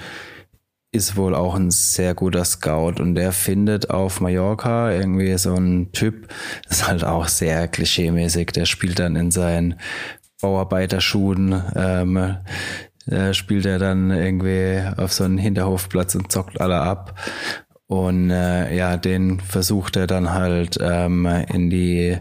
[0.92, 5.92] ist wohl auch ein sehr guter Scout und der findet auf Mallorca irgendwie so einen
[5.92, 6.28] Typ,
[6.70, 9.76] ist halt auch sehr klischeemäßig, der spielt dann in seinen
[10.42, 12.38] Bauarbeiterschuhen, ähm,
[13.08, 17.20] äh, spielt er dann irgendwie auf so einen Hinterhofplatz und zockt alle ab.
[17.88, 22.18] Und äh, ja, den versucht er dann halt ähm, in die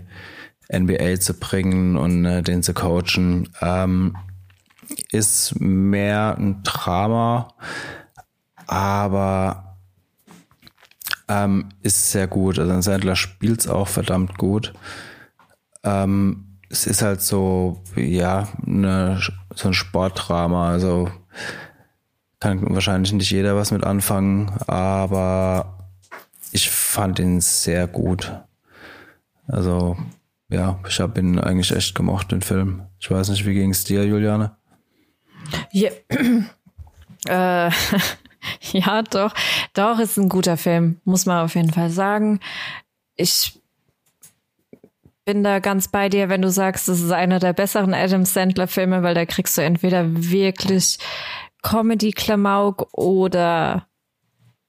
[0.73, 3.49] NBA zu bringen und äh, den zu coachen.
[3.61, 4.17] Ähm,
[5.13, 7.55] ist mehr ein Drama,
[8.67, 9.77] aber
[11.29, 12.59] ähm, ist sehr gut.
[12.59, 14.73] Also Sandler spielt es auch verdammt gut.
[15.85, 19.21] Ähm, es ist halt so, ja, eine,
[19.55, 20.71] so ein Sportdrama.
[20.71, 21.11] Also
[22.41, 25.91] kann wahrscheinlich nicht jeder was mit anfangen, aber
[26.53, 28.33] ich fand ihn sehr gut.
[29.47, 29.97] Also
[30.51, 32.87] ja, ich habe ihn eigentlich echt gemocht, den Film.
[32.99, 34.57] Ich weiß nicht, wie ging es dir, Juliane?
[35.73, 35.91] Ja,
[37.29, 37.71] äh,
[38.73, 39.35] ja, doch,
[39.75, 42.41] doch, ist ein guter Film, muss man auf jeden Fall sagen.
[43.17, 43.61] Ich
[45.25, 49.03] bin da ganz bei dir, wenn du sagst, das ist einer der besseren Adam Sandler-Filme,
[49.03, 50.99] weil da kriegst du entweder wirklich
[51.63, 53.87] Comedy-Klamauk oder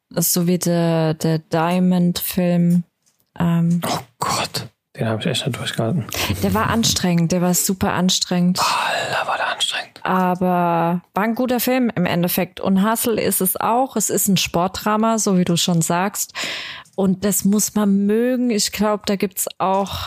[0.09, 2.83] so wie der, der Diamond-Film.
[3.39, 4.67] Ähm, oh Gott.
[4.99, 6.05] Den habe ich echt nicht durchgehalten.
[6.43, 8.59] Der war anstrengend, der war super anstrengend.
[8.59, 9.99] Alter, war der anstrengend.
[10.03, 12.59] Aber war ein guter Film im Endeffekt.
[12.59, 13.95] Und Hustle ist es auch.
[13.95, 16.33] Es ist ein Sportdrama, so wie du schon sagst.
[16.95, 18.49] Und das muss man mögen.
[18.49, 19.99] Ich glaube, da gibt's auch.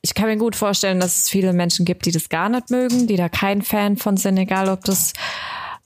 [0.00, 3.06] Ich kann mir gut vorstellen, dass es viele Menschen gibt, die das gar nicht mögen,
[3.06, 5.12] die da kein Fan von sind, egal ob das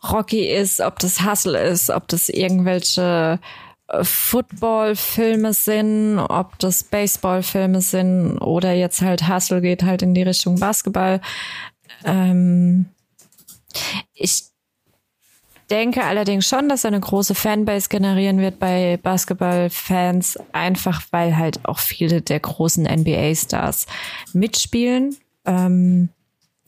[0.09, 3.41] Rocky ist, ob das Hustle ist, ob das irgendwelche
[4.03, 10.61] Football-Filme sind, ob das Baseball-Filme sind oder jetzt halt Hustle geht halt in die Richtung
[10.61, 11.21] Basketball.
[12.05, 12.87] Ähm,
[14.13, 14.45] ich
[15.71, 21.65] denke allerdings schon, dass er eine große Fanbase generieren wird bei Basketball-Fans, einfach weil halt
[21.65, 23.87] auch viele der großen NBA-Stars
[24.33, 25.17] mitspielen.
[25.47, 26.11] Ähm,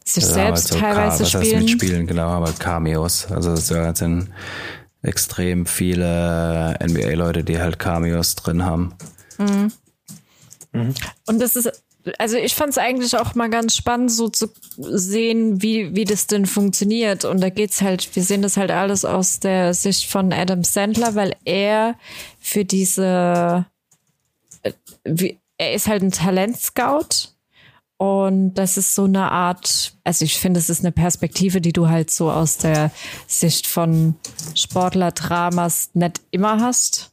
[0.05, 1.61] sich ja, selbst so teilweise spielen.
[1.61, 3.31] mitspielen, genau, aber Cameos.
[3.31, 3.69] Also das
[3.99, 4.31] sind
[5.03, 8.95] extrem viele NBA-Leute, die halt Cameos drin haben.
[9.39, 9.73] Mhm.
[10.73, 10.95] Mhm.
[11.27, 11.83] Und das ist
[12.19, 16.27] also ich fand es eigentlich auch mal ganz spannend, so zu sehen, wie, wie das
[16.27, 17.25] denn funktioniert.
[17.25, 21.15] Und da geht's halt, wir sehen das halt alles aus der Sicht von Adam Sandler,
[21.15, 21.97] weil er
[22.39, 23.67] für diese,
[24.63, 24.73] äh,
[25.05, 27.35] wie, er ist halt ein Talentscout.
[28.01, 31.91] Und das ist so eine Art, also ich finde, es ist eine Perspektive, die du
[31.91, 32.91] halt so aus der
[33.27, 34.15] Sicht von
[34.55, 37.13] Sportler-Dramas nicht immer hast.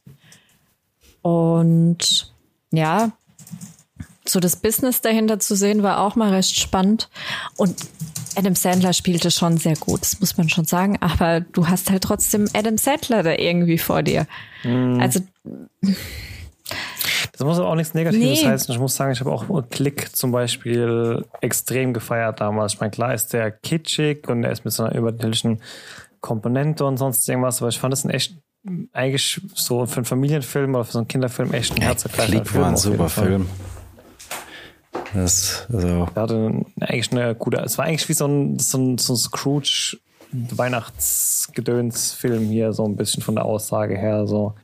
[1.20, 2.32] Und
[2.70, 3.12] ja,
[4.26, 7.10] so das Business dahinter zu sehen, war auch mal recht spannend.
[7.58, 7.76] Und
[8.34, 10.96] Adam Sandler spielte schon sehr gut, das muss man schon sagen.
[11.02, 14.26] Aber du hast halt trotzdem Adam Sandler da irgendwie vor dir.
[14.64, 15.00] Mhm.
[15.00, 15.20] Also.
[17.38, 18.48] Das muss aber auch nichts Negatives nee.
[18.48, 18.74] heißen.
[18.74, 22.74] Ich muss sagen, ich habe auch Klick zum Beispiel extrem gefeiert damals.
[22.74, 25.62] Ich meine, klar ist der kitschig und er ist mit so einer übernatürlichen
[26.20, 28.34] Komponente und sonst irgendwas, aber ich fand das ein echt
[28.92, 32.44] eigentlich so für einen Familienfilm oder für so einen Kinderfilm echt ein herzergreifender Film.
[32.44, 33.48] Klick war ein super Film.
[35.14, 36.08] Das, also.
[36.12, 39.16] Er hatte eigentlich eine gute, es war eigentlich wie so ein, so ein, so ein
[39.16, 39.96] Scrooge
[40.32, 44.54] Weihnachtsgedöns-Film hier, so ein bisschen von der Aussage her, so.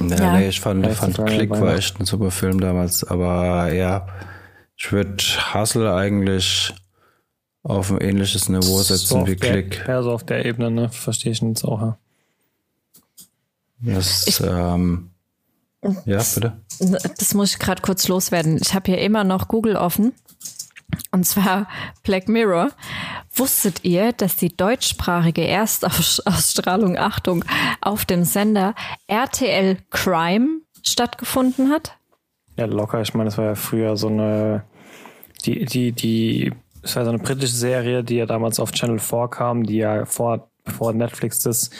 [0.00, 0.38] Ja, ja.
[0.38, 4.06] nee, ich fand, fand Click war echt ein super Film damals, aber ja,
[4.76, 5.16] ich würde
[5.54, 6.74] Hustle eigentlich
[7.62, 9.84] auf ein ähnliches Niveau setzen so wie Click.
[9.86, 11.98] Ja, so auf der Ebene, ne, verstehe ich jetzt auch, ja.
[13.80, 15.10] Das, ich, ähm,
[16.04, 16.56] ja, bitte.
[17.18, 18.58] Das muss ich gerade kurz loswerden.
[18.60, 20.12] Ich habe hier immer noch Google offen.
[21.10, 21.68] Und zwar
[22.02, 22.70] Black Mirror.
[23.34, 27.44] Wusstet ihr, dass die deutschsprachige Erstausstrahlung, Achtung,
[27.80, 28.74] auf dem Sender
[29.06, 31.96] RTL Crime stattgefunden hat?
[32.56, 33.00] Ja, locker.
[33.00, 34.64] Ich meine, das war ja früher so eine,
[35.44, 36.52] die, die, die,
[36.82, 40.04] es war so eine britische Serie, die ja damals auf Channel 4 kam, die ja
[40.04, 41.70] vor, bevor Netflix das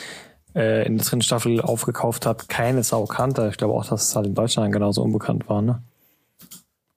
[0.55, 3.49] äh, in der dritten Staffel aufgekauft hat, keine Sau kannte.
[3.51, 5.83] Ich glaube auch, dass es halt in Deutschland genauso unbekannt war, ne?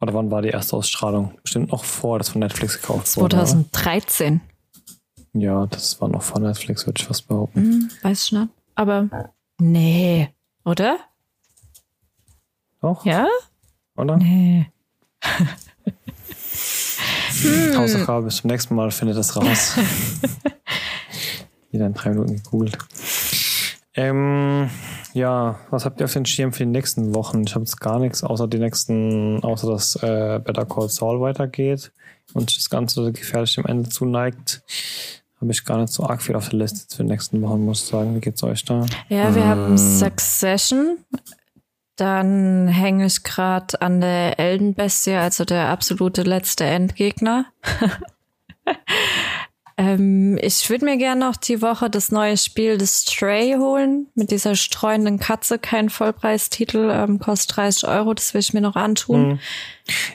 [0.02, 1.38] Oder wann war die erste Ausstrahlung?
[1.42, 3.58] Bestimmt noch vor, das von Netflix gekauft 2013.
[3.58, 3.70] wurde.
[3.70, 4.40] 2013.
[5.34, 7.60] Ja, das war noch vor Netflix, würde ich fast behaupten.
[7.60, 8.48] Hm, weiß nicht.
[8.74, 9.08] Aber
[9.60, 10.28] nee,
[10.64, 10.98] oder?
[12.80, 13.06] Doch?
[13.06, 13.28] Ja?
[13.96, 14.16] Oder?
[14.16, 14.66] Nee.
[17.42, 17.76] hm.
[17.78, 19.76] Hausaufgabe bis zum nächsten Mal findet das raus.
[21.70, 22.76] Jeder in drei Minuten gegoogelt.
[23.94, 24.70] Ähm,
[25.12, 27.42] ja, was habt ihr auf den Schirm für die nächsten Wochen?
[27.46, 31.92] Ich habe jetzt gar nichts, außer die nächsten, außer dass äh, Better Call Saul weitergeht
[32.32, 34.62] und das Ganze gefährlich dem Ende zuneigt.
[35.40, 37.82] Habe ich gar nicht so arg viel auf der Liste für die nächsten Wochen, muss
[37.82, 38.14] ich sagen.
[38.14, 38.86] Wie geht's euch da?
[39.08, 39.48] Ja, wir hm.
[39.48, 40.98] haben Succession.
[41.96, 47.46] Dann hänge ich gerade an der Eldenbestie, also der absolute letzte Endgegner.
[49.76, 54.06] Ähm, ich würde mir gerne noch die Woche das neue Spiel The Stray holen.
[54.14, 58.14] Mit dieser streuenden Katze, kein Vollpreistitel, ähm, kostet 30 Euro.
[58.14, 59.28] Das will ich mir noch antun.
[59.28, 59.38] Mhm.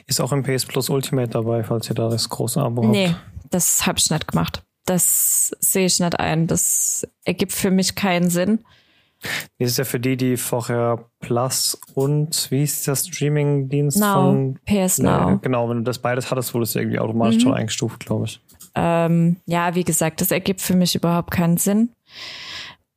[0.06, 2.92] Ist auch im PS Plus Ultimate dabei, falls ihr da das große Abo habt.
[2.92, 3.14] Nee,
[3.50, 4.62] das habe ich nicht gemacht.
[4.84, 6.46] Das sehe ich nicht ein.
[6.46, 8.64] Das ergibt für mich keinen Sinn.
[9.58, 14.98] Das ist ja für die, die vorher Plus und wie ist der Streaming-Dienst von PS
[14.98, 15.38] Now.
[15.42, 17.40] genau, wenn du das beides hattest, wurde es irgendwie automatisch mhm.
[17.40, 18.40] schon eingestuft, glaube ich.
[18.80, 21.90] Ähm, ja, wie gesagt, das ergibt für mich überhaupt keinen Sinn.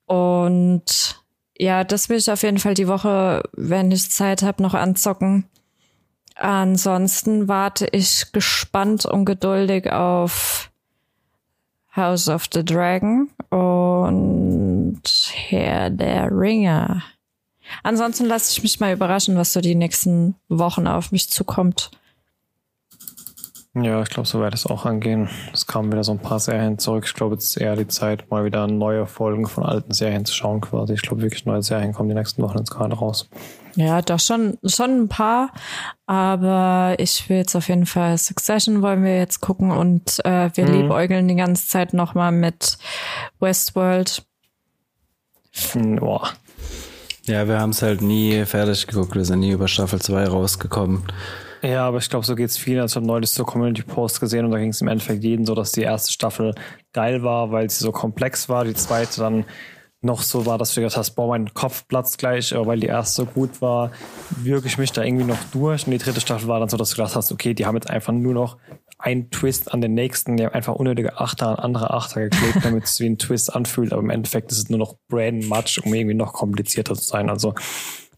[0.06, 1.24] Und
[1.58, 5.46] ja, das will ich auf jeden Fall die Woche, wenn ich Zeit habe, noch anzocken.
[6.36, 10.70] Ansonsten warte ich gespannt und geduldig auf
[11.96, 15.02] House of the Dragon und
[15.34, 17.02] Herr der Ringe.
[17.82, 21.90] Ansonsten lasse ich mich mal überraschen, was so die nächsten Wochen auf mich zukommt.
[23.74, 25.30] Ja, ich glaube, so werde es auch angehen.
[25.54, 27.06] Es kamen wieder so ein paar Serien zurück.
[27.08, 30.34] Ich glaube, jetzt ist eher die Zeit, mal wieder neue Folgen von alten Serien zu
[30.34, 30.94] schauen quasi.
[30.94, 33.30] Ich glaube, wirklich neue Serien kommen die nächsten Wochen jetzt gerade raus.
[33.76, 35.54] Ja, doch schon, schon ein paar.
[36.06, 40.66] Aber ich will jetzt auf jeden Fall Succession wollen wir jetzt gucken und äh, wir
[40.66, 40.74] mhm.
[40.74, 42.78] liebäugeln die ganze Zeit nochmal mit
[43.40, 44.26] Westworld.
[45.72, 46.28] Hm, boah.
[47.24, 49.16] Ja, wir haben es halt nie fertig geguckt.
[49.16, 51.04] Wir sind nie über Staffel 2 rausgekommen.
[51.62, 52.80] Ja, aber ich glaube, so geht's vielen.
[52.80, 55.46] Also ich habe neulich so Community Post gesehen und da ging es im Endeffekt jeden
[55.46, 56.56] so, dass die erste Staffel
[56.92, 58.64] geil war, weil sie so komplex war.
[58.64, 59.46] Die zweite dann
[60.02, 62.88] noch so war, dass du gedacht hast, boah, mein Kopf platzt gleich, aber weil die
[62.88, 63.92] erste so gut war,
[64.38, 65.86] wirklich mich da irgendwie noch durch.
[65.86, 67.90] Und die dritte Staffel war dann so, dass du gedacht hast, okay, die haben jetzt
[67.90, 68.58] einfach nur noch
[68.98, 72.86] einen Twist an den nächsten, die haben einfach unnötige Achter an andere Achter geklebt, damit
[72.86, 75.94] es wie ein Twist anfühlt, aber im Endeffekt ist es nur noch Brain Match, um
[75.94, 77.30] irgendwie noch komplizierter zu sein.
[77.30, 77.54] Also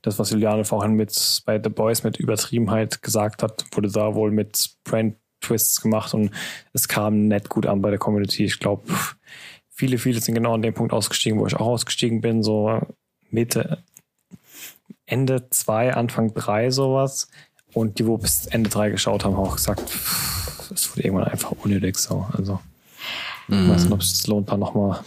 [0.04, 4.32] das, was Juliane vorhin mit bei The Boys mit Übertriebenheit gesagt hat, wurde da wohl
[4.32, 6.32] mit Brand Twists gemacht und
[6.74, 8.46] es kam nett gut an bei der Community.
[8.46, 8.84] Ich glaube,
[9.70, 12.80] viele, viele sind genau an dem Punkt ausgestiegen, wo ich auch ausgestiegen bin, so
[13.30, 13.84] Mitte,
[15.06, 17.28] Ende zwei, Anfang drei sowas.
[17.74, 19.84] Und die, wo bis Ende 3 geschaut haben, haben auch gesagt,
[20.74, 22.28] es wurde irgendwann einfach unnötig so.
[22.32, 22.60] Also,
[23.48, 23.64] mhm.
[23.64, 25.04] ich weiß nicht, ob es sich lohnt, da nochmal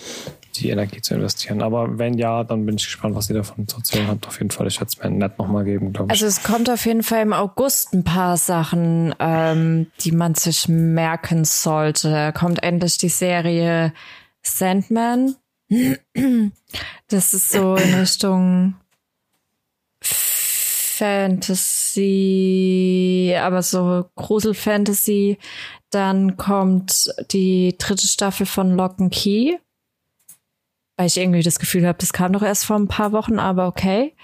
[0.59, 1.63] die Energie zu investieren.
[1.63, 4.27] Aber wenn ja, dann bin ich gespannt, was ihr davon zu erzählen habt.
[4.27, 6.23] Auf jeden Fall, ich werde es mir nett nochmal geben, glaube ich.
[6.23, 10.69] Also es kommt auf jeden Fall im August ein paar Sachen, ähm, die man sich
[10.69, 12.33] merken sollte.
[12.37, 13.93] Kommt endlich die Serie
[14.43, 15.37] Sandman.
[17.09, 18.75] Das ist so in Richtung
[20.97, 22.05] Fantasy,
[23.39, 25.39] aber so Grusel-Fantasy.
[25.91, 29.57] Dann kommt die dritte Staffel von Lock and Key
[30.97, 33.67] weil ich irgendwie das Gefühl habe, das kam doch erst vor ein paar Wochen, aber
[33.67, 34.15] okay.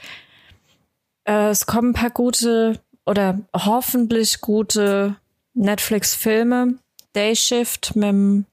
[1.24, 5.16] Äh, es kommen ein paar gute oder hoffentlich gute
[5.55, 6.78] Netflix-Filme.
[7.15, 8.47] Day Shift mit dem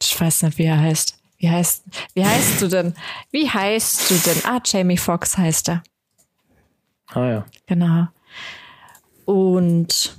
[0.00, 1.18] Ich weiß nicht, wie er heißt.
[1.38, 2.94] Wie heißt, wie heißt du denn?
[3.30, 4.44] Wie heißt du denn?
[4.44, 5.82] Ah, Jamie Foxx heißt er.
[7.08, 7.46] Ah ja.
[7.66, 8.08] Genau.
[9.24, 10.16] Und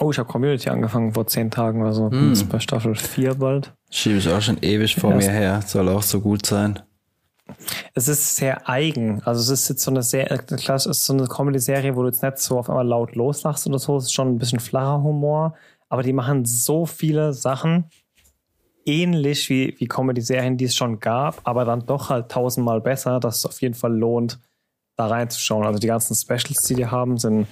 [0.00, 2.10] Oh, ich habe Community angefangen vor zehn Tagen oder so.
[2.10, 2.32] Hm.
[2.32, 3.72] Bin bei Staffel 4 bald.
[3.90, 5.62] Schiebe ich auch schon ewig vor mir her.
[5.64, 6.80] Soll auch so gut sein.
[7.92, 9.22] Es ist sehr eigen.
[9.24, 12.08] Also es ist jetzt so eine sehr, klar, es ist so eine Comedy-Serie, wo du
[12.08, 13.96] jetzt nicht so auf einmal laut loslachst oder so.
[13.96, 15.54] Es ist schon ein bisschen flacher Humor.
[15.88, 17.84] Aber die machen so viele Sachen
[18.86, 23.38] ähnlich wie, wie Comedy-Serien, die es schon gab, aber dann doch halt tausendmal besser, dass
[23.38, 24.38] es auf jeden Fall lohnt,
[24.96, 25.66] da reinzuschauen.
[25.66, 27.46] Also die ganzen Specials, die die haben, sind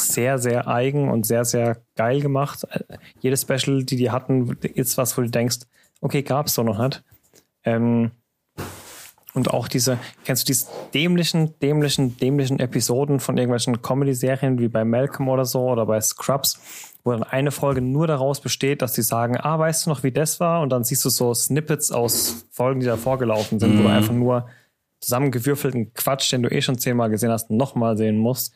[0.00, 2.66] sehr, sehr eigen und sehr, sehr geil gemacht.
[3.20, 5.58] Jedes Special, die die hatten, ist was, wo du denkst,
[6.00, 7.02] okay, gab es so noch nicht.
[7.64, 8.12] Ähm,
[9.34, 14.84] und auch diese, kennst du diese dämlichen, dämlichen, dämlichen Episoden von irgendwelchen Comedy-Serien wie bei
[14.84, 16.60] Malcolm oder so oder bei Scrubs,
[17.04, 20.12] wo dann eine Folge nur daraus besteht, dass die sagen, ah, weißt du noch, wie
[20.12, 20.60] das war?
[20.62, 23.78] Und dann siehst du so Snippets aus Folgen, die da vorgelaufen sind, mhm.
[23.78, 24.48] wo du einfach nur
[25.00, 28.52] zusammengewürfelten Quatsch, den du eh schon zehnmal gesehen hast, nochmal sehen musst.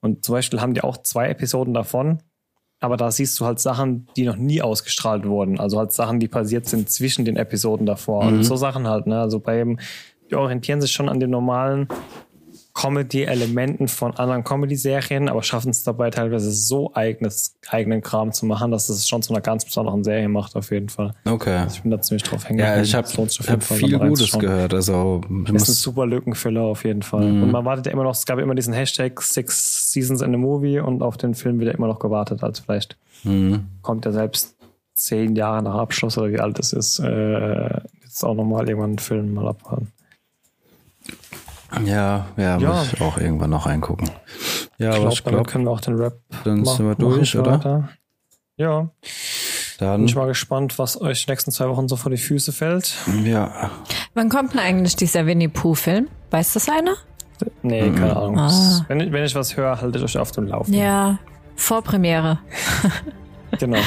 [0.00, 2.22] Und zum Beispiel haben die auch zwei Episoden davon,
[2.80, 5.58] aber da siehst du halt Sachen, die noch nie ausgestrahlt wurden.
[5.58, 8.24] Also halt Sachen, die passiert sind zwischen den Episoden davor.
[8.24, 8.38] Mhm.
[8.38, 9.20] Und so Sachen halt, ne?
[9.20, 9.78] Also beim,
[10.30, 11.88] die orientieren sich schon an den normalen
[12.76, 18.70] Comedy-Elementen von anderen Comedy-Serien, aber schaffen es dabei teilweise so eigenes, eigenen Kram zu machen,
[18.70, 21.14] dass es schon zu einer ganz besonderen Serie macht, auf jeden Fall.
[21.24, 21.56] Okay.
[21.56, 22.58] Also ich bin da ziemlich drauf hängen.
[22.58, 24.74] Ja, ich habe hab viel Gutes gehört.
[24.74, 25.22] Also,
[25.54, 27.24] ist ein super Lückenfüller auf jeden Fall.
[27.24, 27.44] Mhm.
[27.44, 30.38] Und man wartet ja immer noch, es gab immer diesen Hashtag Six Seasons in a
[30.38, 33.68] Movie und auf den Film wird ja immer noch gewartet, als vielleicht mhm.
[33.80, 34.54] kommt er selbst
[34.92, 38.98] zehn Jahre nach Abschluss oder wie alt es ist, äh, jetzt auch nochmal irgendwann einen
[38.98, 39.92] Film mal abwarten.
[41.84, 42.58] Ja, ja, ja.
[42.58, 44.08] muss ich auch irgendwann noch reingucken.
[44.78, 47.36] Ja, ich glaube, glaub, damit können wir auch den Rap Dann machen, sind wir durch,
[47.36, 47.52] oder?
[47.52, 47.88] Weiter.
[48.56, 48.88] Ja.
[49.78, 52.52] Dann bin ich mal gespannt, was euch die nächsten zwei Wochen so vor die Füße
[52.52, 52.94] fällt.
[53.24, 53.70] Ja.
[54.14, 56.08] Wann kommt denn eigentlich dieser Winnie Pooh-Film?
[56.30, 56.94] Weiß das einer?
[57.62, 57.94] Nee, mhm.
[57.96, 58.38] keine Ahnung.
[58.38, 58.84] Ah.
[58.88, 60.72] Wenn, ich, wenn ich was höre, haltet euch auf dem Laufen.
[60.72, 61.18] Ja,
[61.56, 62.38] Vorpremiere.
[63.58, 63.78] genau.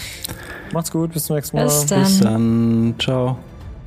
[0.72, 1.64] Macht's gut, bis zum nächsten Mal.
[1.64, 2.02] Bis dann.
[2.02, 2.94] Bis dann.
[2.98, 3.38] Ciao.